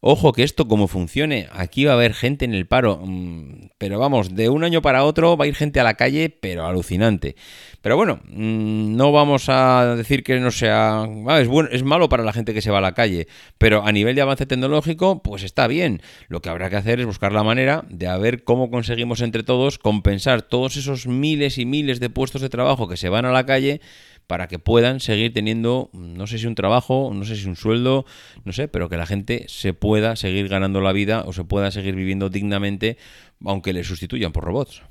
Ojo 0.00 0.32
que 0.32 0.44
esto 0.44 0.68
como 0.68 0.86
funcione, 0.86 1.48
aquí 1.50 1.84
va 1.84 1.90
a 1.90 1.94
haber 1.94 2.14
gente 2.14 2.44
en 2.44 2.54
el 2.54 2.68
paro, 2.68 3.00
mm, 3.04 3.70
pero 3.78 3.98
vamos, 3.98 4.36
de 4.36 4.48
un 4.48 4.62
año 4.62 4.80
para 4.80 5.02
otro 5.02 5.36
va 5.36 5.44
a 5.44 5.48
ir 5.48 5.56
gente 5.56 5.80
a 5.80 5.82
la 5.82 5.94
calle, 5.94 6.30
pero 6.30 6.66
alucinante. 6.66 7.34
Pero 7.82 7.96
bueno, 7.96 8.20
mm, 8.28 8.94
no 8.94 9.10
vamos 9.10 9.48
a 9.48 9.96
decir 9.96 10.22
que 10.22 10.38
no 10.38 10.52
sea... 10.52 11.04
es, 11.40 11.48
bueno, 11.48 11.68
es 11.72 11.82
malo 11.82 12.08
para 12.08 12.22
la 12.22 12.32
gente 12.32 12.54
que 12.54 12.62
se 12.62 12.70
va 12.70 12.78
a 12.78 12.80
la 12.80 12.94
calle, 12.94 13.26
pero 13.58 13.84
a 13.84 13.90
nivel 13.90 14.14
de 14.14 14.22
avance 14.22 14.46
tecnológico, 14.46 15.20
pues 15.20 15.42
está 15.42 15.66
bien. 15.66 16.00
Lo 16.28 16.42
que 16.42 16.48
habrá 16.48 16.70
que 16.70 16.76
hacer 16.76 17.00
es 17.00 17.06
buscar 17.06 17.32
la 17.32 17.42
manera 17.42 17.84
de 17.88 18.06
ver 18.18 18.44
cómo 18.44 18.70
conseguimos 18.70 19.20
entre 19.20 19.42
todos 19.42 19.78
compensar 19.78 20.42
todos 20.42 20.76
esos 20.76 21.08
miles 21.08 21.58
y 21.58 21.66
miles 21.66 21.98
de 21.98 22.08
puestos 22.08 22.40
de 22.40 22.48
trabajo 22.48 22.86
que 22.86 22.96
se 22.96 23.08
van 23.08 23.24
a 23.24 23.32
la 23.32 23.46
calle 23.46 23.80
para 24.28 24.46
que 24.46 24.58
puedan 24.58 25.00
seguir 25.00 25.32
teniendo, 25.32 25.88
no 25.94 26.26
sé 26.26 26.38
si 26.38 26.46
un 26.46 26.54
trabajo, 26.54 27.10
no 27.14 27.24
sé 27.24 27.34
si 27.34 27.48
un 27.48 27.56
sueldo, 27.56 28.04
no 28.44 28.52
sé, 28.52 28.68
pero 28.68 28.90
que 28.90 28.98
la 28.98 29.06
gente 29.06 29.46
se 29.48 29.72
pueda 29.72 30.16
seguir 30.16 30.48
ganando 30.48 30.82
la 30.82 30.92
vida 30.92 31.24
o 31.26 31.32
se 31.32 31.44
pueda 31.44 31.70
seguir 31.70 31.96
viviendo 31.96 32.28
dignamente, 32.28 32.98
aunque 33.44 33.72
le 33.72 33.82
sustituyan 33.84 34.30
por 34.30 34.44
robots. 34.44 34.82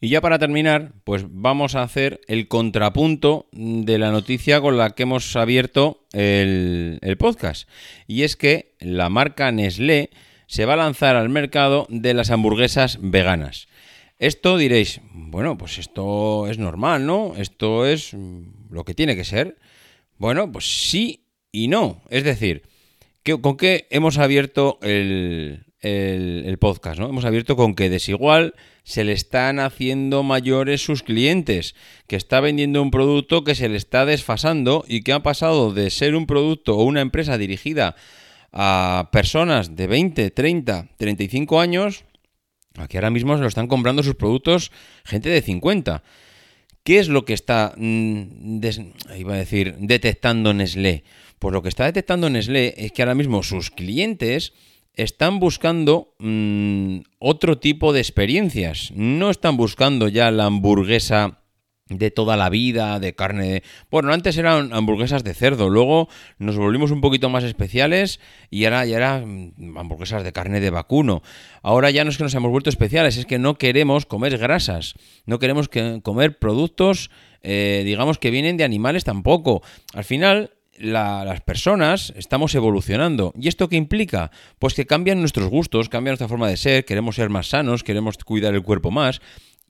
Y 0.00 0.08
ya 0.08 0.20
para 0.20 0.38
terminar, 0.38 0.92
pues 1.02 1.26
vamos 1.28 1.74
a 1.74 1.82
hacer 1.82 2.20
el 2.28 2.46
contrapunto 2.46 3.48
de 3.52 3.98
la 3.98 4.12
noticia 4.12 4.60
con 4.60 4.78
la 4.78 4.90
que 4.90 5.02
hemos 5.02 5.34
abierto 5.34 6.06
el, 6.12 7.00
el, 7.02 7.16
podcast. 7.18 7.68
Y 8.06 8.22
es 8.22 8.36
que 8.36 8.76
la 8.78 9.10
marca 9.10 9.50
Nestlé 9.50 10.10
se 10.46 10.64
va 10.66 10.74
a 10.74 10.78
lanzar 10.78 11.16
al 11.16 11.28
mercado 11.28 11.86
de 11.90 12.14
las 12.14 12.30
hamburguesas 12.30 12.98
veganas. 13.02 13.68
Esto 14.20 14.58
diréis, 14.58 15.00
bueno, 15.14 15.56
pues 15.56 15.78
esto 15.78 16.46
es 16.46 16.58
normal, 16.58 17.06
¿no? 17.06 17.32
Esto 17.38 17.86
es 17.86 18.14
lo 18.68 18.84
que 18.84 18.92
tiene 18.92 19.16
que 19.16 19.24
ser. 19.24 19.56
Bueno, 20.18 20.52
pues 20.52 20.88
sí 20.90 21.24
y 21.50 21.68
no. 21.68 22.02
Es 22.10 22.22
decir, 22.22 22.64
¿con 23.40 23.56
qué 23.56 23.86
hemos 23.88 24.18
abierto 24.18 24.78
el, 24.82 25.64
el, 25.80 26.58
podcast, 26.58 27.00
¿no? 27.00 27.08
Hemos 27.08 27.24
abierto 27.24 27.56
con 27.56 27.74
que 27.74 27.88
desigual 27.88 28.54
se 28.82 29.04
le 29.04 29.12
están 29.12 29.58
haciendo 29.58 30.22
mayores 30.22 30.84
sus 30.84 31.02
clientes, 31.02 31.74
que 32.06 32.16
está 32.16 32.40
vendiendo 32.40 32.82
un 32.82 32.90
producto 32.90 33.42
que 33.42 33.54
se 33.54 33.70
le 33.70 33.78
está 33.78 34.04
desfasando 34.04 34.84
y 34.86 35.00
que 35.00 35.14
ha 35.14 35.22
pasado 35.22 35.72
de 35.72 35.88
ser 35.88 36.14
un 36.14 36.26
producto 36.26 36.76
o 36.76 36.84
una 36.84 37.00
empresa 37.00 37.38
dirigida 37.38 37.96
a 38.52 39.08
personas 39.12 39.76
de 39.76 39.86
20, 39.86 40.30
30, 40.30 40.88
35 40.98 41.58
años 41.58 42.04
Aquí 42.76 42.96
ahora 42.96 43.10
mismo 43.10 43.34
se 43.36 43.42
lo 43.42 43.48
están 43.48 43.66
comprando 43.66 44.02
sus 44.02 44.14
productos 44.14 44.70
gente 45.04 45.28
de 45.28 45.42
50. 45.42 46.02
¿Qué 46.84 46.98
es 46.98 47.08
lo 47.08 47.24
que 47.24 47.34
está, 47.34 47.74
mm, 47.76 48.60
iba 49.18 49.34
a 49.34 49.38
decir, 49.38 49.76
detectando 49.78 50.54
Nestlé? 50.54 51.04
Pues 51.38 51.52
lo 51.52 51.62
que 51.62 51.68
está 51.68 51.84
detectando 51.84 52.30
Nestlé 52.30 52.74
es 52.76 52.92
que 52.92 53.02
ahora 53.02 53.14
mismo 53.14 53.42
sus 53.42 53.70
clientes 53.70 54.54
están 54.94 55.40
buscando 55.40 56.14
mm, 56.18 57.00
otro 57.18 57.58
tipo 57.58 57.92
de 57.92 58.00
experiencias. 58.00 58.92
No 58.94 59.30
están 59.30 59.56
buscando 59.56 60.08
ya 60.08 60.30
la 60.30 60.46
hamburguesa 60.46 61.40
de 61.90 62.10
toda 62.10 62.36
la 62.36 62.48
vida, 62.48 62.98
de 63.00 63.14
carne. 63.14 63.62
Bueno, 63.90 64.12
antes 64.12 64.38
eran 64.38 64.72
hamburguesas 64.72 65.24
de 65.24 65.34
cerdo, 65.34 65.68
luego 65.68 66.08
nos 66.38 66.56
volvimos 66.56 66.92
un 66.92 67.00
poquito 67.00 67.28
más 67.28 67.44
especiales 67.44 68.20
y 68.48 68.64
ahora 68.64 68.86
ya 68.86 68.96
eran 68.96 69.52
mm, 69.56 69.76
hamburguesas 69.76 70.24
de 70.24 70.32
carne 70.32 70.60
de 70.60 70.70
vacuno. 70.70 71.22
Ahora 71.62 71.90
ya 71.90 72.04
no 72.04 72.10
es 72.10 72.16
que 72.16 72.22
nos 72.22 72.34
hemos 72.34 72.50
vuelto 72.50 72.70
especiales, 72.70 73.16
es 73.16 73.26
que 73.26 73.38
no 73.38 73.58
queremos 73.58 74.06
comer 74.06 74.38
grasas, 74.38 74.94
no 75.26 75.38
queremos 75.38 75.68
que 75.68 76.00
comer 76.02 76.38
productos, 76.38 77.10
eh, 77.42 77.82
digamos, 77.84 78.18
que 78.18 78.30
vienen 78.30 78.56
de 78.56 78.64
animales 78.64 79.04
tampoco. 79.04 79.62
Al 79.92 80.04
final, 80.04 80.52
las 80.80 81.40
personas 81.42 82.12
estamos 82.16 82.54
evolucionando. 82.54 83.32
¿Y 83.38 83.48
esto 83.48 83.68
qué 83.68 83.76
implica? 83.76 84.30
Pues 84.58 84.74
que 84.74 84.86
cambian 84.86 85.20
nuestros 85.20 85.48
gustos, 85.48 85.88
cambia 85.88 86.12
nuestra 86.12 86.28
forma 86.28 86.48
de 86.48 86.56
ser, 86.56 86.84
queremos 86.84 87.16
ser 87.16 87.28
más 87.28 87.48
sanos, 87.48 87.84
queremos 87.84 88.16
cuidar 88.18 88.54
el 88.54 88.62
cuerpo 88.62 88.90
más. 88.90 89.20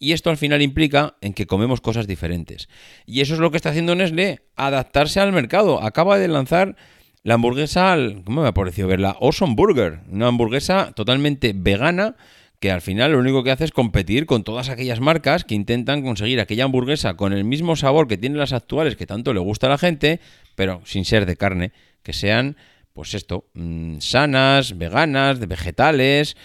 Y 0.00 0.12
esto 0.12 0.30
al 0.30 0.38
final 0.38 0.62
implica 0.62 1.16
en 1.20 1.34
que 1.34 1.46
comemos 1.46 1.82
cosas 1.82 2.06
diferentes. 2.06 2.68
Y 3.04 3.20
eso 3.20 3.34
es 3.34 3.40
lo 3.40 3.50
que 3.50 3.58
está 3.58 3.68
haciendo 3.68 3.94
Nestlé, 3.94 4.40
adaptarse 4.56 5.20
al 5.20 5.30
mercado. 5.30 5.82
Acaba 5.82 6.18
de 6.18 6.26
lanzar 6.26 6.74
la 7.22 7.34
hamburguesa, 7.34 7.94
¿cómo 8.24 8.40
me 8.42 8.48
ha 8.48 8.54
parecido 8.54 8.88
verla? 8.88 9.14
Awesome 9.20 9.54
Burger, 9.54 10.00
una 10.10 10.28
hamburguesa 10.28 10.92
totalmente 10.92 11.52
vegana 11.54 12.16
que 12.60 12.70
al 12.70 12.82
final 12.82 13.12
lo 13.12 13.18
único 13.18 13.42
que 13.42 13.50
hace 13.50 13.64
es 13.64 13.72
competir 13.72 14.26
con 14.26 14.42
todas 14.42 14.68
aquellas 14.68 15.00
marcas 15.00 15.44
que 15.44 15.54
intentan 15.54 16.02
conseguir 16.02 16.40
aquella 16.40 16.64
hamburguesa 16.64 17.14
con 17.14 17.32
el 17.32 17.44
mismo 17.44 17.74
sabor 17.74 18.06
que 18.06 18.18
tienen 18.18 18.38
las 18.38 18.52
actuales 18.52 18.96
que 18.96 19.06
tanto 19.06 19.32
le 19.32 19.40
gusta 19.40 19.66
a 19.66 19.70
la 19.70 19.78
gente, 19.78 20.20
pero 20.54 20.82
sin 20.84 21.06
ser 21.06 21.24
de 21.24 21.36
carne, 21.36 21.72
que 22.02 22.12
sean, 22.12 22.56
pues 22.92 23.14
esto, 23.14 23.46
mm, 23.54 23.98
sanas, 24.00 24.76
veganas, 24.76 25.40
de 25.40 25.46
vegetales. 25.46 26.36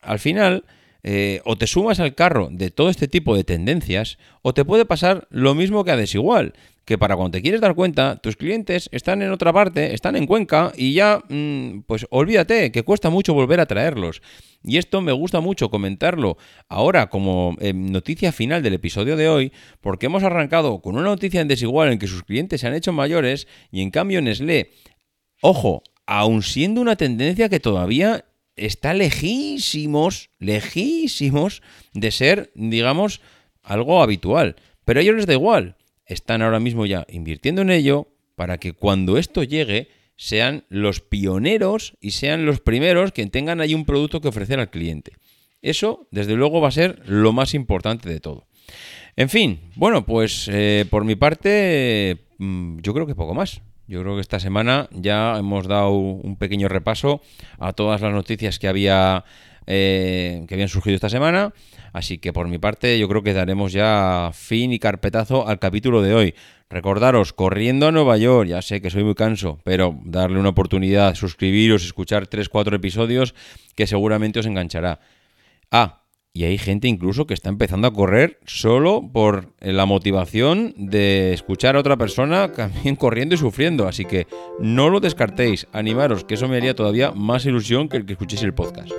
Al 0.00 0.18
final, 0.18 0.64
eh, 1.02 1.40
o 1.44 1.56
te 1.56 1.66
sumas 1.66 2.00
al 2.00 2.14
carro 2.14 2.48
de 2.50 2.70
todo 2.70 2.90
este 2.90 3.08
tipo 3.08 3.36
de 3.36 3.44
tendencias, 3.44 4.18
o 4.42 4.54
te 4.54 4.64
puede 4.64 4.84
pasar 4.84 5.26
lo 5.30 5.54
mismo 5.54 5.84
que 5.84 5.92
a 5.92 5.96
desigual, 5.96 6.54
que 6.84 6.98
para 6.98 7.14
cuando 7.14 7.32
te 7.32 7.42
quieres 7.42 7.60
dar 7.60 7.74
cuenta, 7.74 8.16
tus 8.16 8.36
clientes 8.36 8.88
están 8.92 9.22
en 9.22 9.30
otra 9.30 9.52
parte, 9.52 9.94
están 9.94 10.16
en 10.16 10.26
Cuenca 10.26 10.72
y 10.76 10.92
ya, 10.92 11.22
mm, 11.28 11.82
pues 11.86 12.06
olvídate, 12.10 12.72
que 12.72 12.82
cuesta 12.82 13.10
mucho 13.10 13.32
volver 13.32 13.60
a 13.60 13.66
traerlos. 13.66 14.22
Y 14.62 14.76
esto 14.76 15.00
me 15.00 15.12
gusta 15.12 15.40
mucho 15.40 15.70
comentarlo 15.70 16.36
ahora 16.68 17.08
como 17.08 17.56
eh, 17.60 17.72
noticia 17.72 18.32
final 18.32 18.62
del 18.62 18.74
episodio 18.74 19.16
de 19.16 19.28
hoy, 19.28 19.52
porque 19.80 20.06
hemos 20.06 20.22
arrancado 20.22 20.80
con 20.82 20.96
una 20.96 21.04
noticia 21.04 21.40
en 21.40 21.48
desigual 21.48 21.92
en 21.92 21.98
que 21.98 22.08
sus 22.08 22.24
clientes 22.24 22.60
se 22.60 22.66
han 22.66 22.74
hecho 22.74 22.92
mayores 22.92 23.46
y 23.70 23.82
en 23.82 23.90
cambio 23.90 24.20
Nestlé, 24.20 24.72
ojo, 25.40 25.84
aun 26.06 26.42
siendo 26.42 26.80
una 26.80 26.96
tendencia 26.96 27.48
que 27.48 27.60
todavía 27.60 28.24
está 28.60 28.94
lejísimos, 28.94 30.30
lejísimos 30.38 31.62
de 31.94 32.10
ser, 32.10 32.52
digamos, 32.54 33.20
algo 33.62 34.02
habitual. 34.02 34.56
Pero 34.84 35.00
a 35.00 35.02
ellos 35.02 35.16
les 35.16 35.26
da 35.26 35.32
igual. 35.32 35.76
Están 36.06 36.42
ahora 36.42 36.60
mismo 36.60 36.86
ya 36.86 37.06
invirtiendo 37.08 37.62
en 37.62 37.70
ello 37.70 38.08
para 38.36 38.58
que 38.58 38.72
cuando 38.72 39.18
esto 39.18 39.42
llegue 39.42 39.88
sean 40.16 40.64
los 40.68 41.00
pioneros 41.00 41.94
y 42.00 42.10
sean 42.10 42.44
los 42.44 42.60
primeros 42.60 43.12
que 43.12 43.26
tengan 43.26 43.60
ahí 43.60 43.74
un 43.74 43.84
producto 43.84 44.20
que 44.20 44.28
ofrecer 44.28 44.60
al 44.60 44.70
cliente. 44.70 45.12
Eso, 45.62 46.08
desde 46.10 46.34
luego, 46.34 46.60
va 46.60 46.68
a 46.68 46.72
ser 46.72 47.02
lo 47.06 47.32
más 47.32 47.54
importante 47.54 48.08
de 48.08 48.20
todo. 48.20 48.46
En 49.16 49.28
fin, 49.28 49.60
bueno, 49.76 50.04
pues 50.04 50.48
eh, 50.52 50.84
por 50.88 51.04
mi 51.04 51.16
parte, 51.16 52.26
mm, 52.38 52.80
yo 52.80 52.94
creo 52.94 53.06
que 53.06 53.14
poco 53.14 53.34
más. 53.34 53.62
Yo 53.90 54.02
creo 54.02 54.14
que 54.14 54.20
esta 54.20 54.38
semana 54.38 54.88
ya 54.92 55.36
hemos 55.36 55.66
dado 55.66 55.90
un 55.90 56.36
pequeño 56.36 56.68
repaso 56.68 57.22
a 57.58 57.72
todas 57.72 58.00
las 58.00 58.12
noticias 58.12 58.60
que 58.60 58.68
había 58.68 59.24
eh, 59.66 60.44
que 60.46 60.54
habían 60.54 60.68
surgido 60.68 60.94
esta 60.94 61.08
semana. 61.08 61.52
Así 61.92 62.18
que 62.18 62.32
por 62.32 62.46
mi 62.46 62.58
parte 62.58 63.00
yo 63.00 63.08
creo 63.08 63.24
que 63.24 63.32
daremos 63.32 63.72
ya 63.72 64.30
fin 64.32 64.72
y 64.72 64.78
carpetazo 64.78 65.48
al 65.48 65.58
capítulo 65.58 66.02
de 66.02 66.14
hoy. 66.14 66.34
Recordaros, 66.68 67.32
corriendo 67.32 67.88
a 67.88 67.90
Nueva 67.90 68.16
York, 68.16 68.48
ya 68.48 68.62
sé 68.62 68.80
que 68.80 68.90
soy 68.90 69.02
muy 69.02 69.16
canso, 69.16 69.58
pero 69.64 69.98
darle 70.04 70.38
una 70.38 70.50
oportunidad, 70.50 71.16
suscribiros, 71.16 71.84
escuchar 71.84 72.28
3-4 72.28 72.76
episodios 72.76 73.34
que 73.74 73.88
seguramente 73.88 74.38
os 74.38 74.46
enganchará. 74.46 75.00
Ah, 75.72 75.99
Y 76.32 76.44
hay 76.44 76.58
gente 76.58 76.86
incluso 76.86 77.26
que 77.26 77.34
está 77.34 77.48
empezando 77.48 77.88
a 77.88 77.92
correr 77.92 78.38
solo 78.46 79.10
por 79.12 79.52
la 79.58 79.84
motivación 79.84 80.74
de 80.76 81.32
escuchar 81.32 81.74
a 81.74 81.80
otra 81.80 81.96
persona 81.96 82.52
también 82.56 82.96
corriendo 82.96 83.34
y 83.34 83.38
sufriendo. 83.38 83.88
Así 83.88 84.04
que 84.04 84.26
no 84.60 84.90
lo 84.90 85.00
descartéis, 85.00 85.66
animaros, 85.72 86.24
que 86.24 86.34
eso 86.34 86.46
me 86.48 86.56
haría 86.56 86.74
todavía 86.74 87.10
más 87.12 87.46
ilusión 87.46 87.88
que 87.88 87.96
el 87.96 88.06
que 88.06 88.12
escuchéis 88.12 88.42
el 88.42 88.54
podcast. 88.54 88.92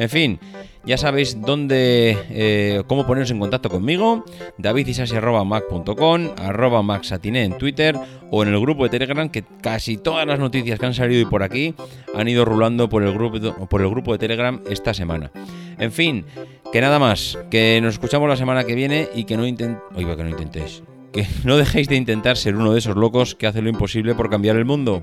En 0.00 0.08
fin, 0.08 0.40
ya 0.86 0.96
sabéis 0.96 1.42
dónde, 1.42 2.16
eh, 2.30 2.82
cómo 2.86 3.06
poneros 3.06 3.30
en 3.32 3.38
contacto 3.38 3.68
conmigo, 3.68 4.24
davidisasi.mac.com, 4.56 6.28
arroba 6.38 7.00
en 7.22 7.58
Twitter 7.58 7.98
o 8.30 8.42
en 8.42 8.48
el 8.48 8.58
grupo 8.58 8.84
de 8.84 8.88
Telegram, 8.88 9.28
que 9.28 9.44
casi 9.60 9.98
todas 9.98 10.26
las 10.26 10.38
noticias 10.38 10.78
que 10.78 10.86
han 10.86 10.94
salido 10.94 11.20
y 11.20 11.26
por 11.26 11.42
aquí 11.42 11.74
han 12.14 12.28
ido 12.28 12.46
rulando 12.46 12.88
por 12.88 13.02
el 13.02 13.12
grupo, 13.12 13.68
por 13.68 13.82
el 13.82 13.90
grupo 13.90 14.12
de 14.12 14.18
Telegram 14.18 14.62
esta 14.70 14.94
semana. 14.94 15.30
En 15.78 15.92
fin, 15.92 16.24
que 16.72 16.80
nada 16.80 16.98
más, 16.98 17.38
que 17.50 17.78
nos 17.82 17.92
escuchamos 17.92 18.26
la 18.26 18.38
semana 18.38 18.64
que 18.64 18.74
viene 18.74 19.06
y 19.14 19.24
que 19.24 19.36
no 19.36 19.46
intent... 19.46 19.80
Oiga, 19.94 20.16
que 20.16 20.22
no 20.22 20.30
intentéis. 20.30 20.82
Que 21.12 21.26
no 21.44 21.58
dejéis 21.58 21.88
de 21.88 21.96
intentar 21.96 22.38
ser 22.38 22.56
uno 22.56 22.72
de 22.72 22.78
esos 22.78 22.96
locos 22.96 23.34
que 23.34 23.46
hace 23.46 23.60
lo 23.60 23.68
imposible 23.68 24.14
por 24.14 24.30
cambiar 24.30 24.56
el 24.56 24.64
mundo. 24.64 25.02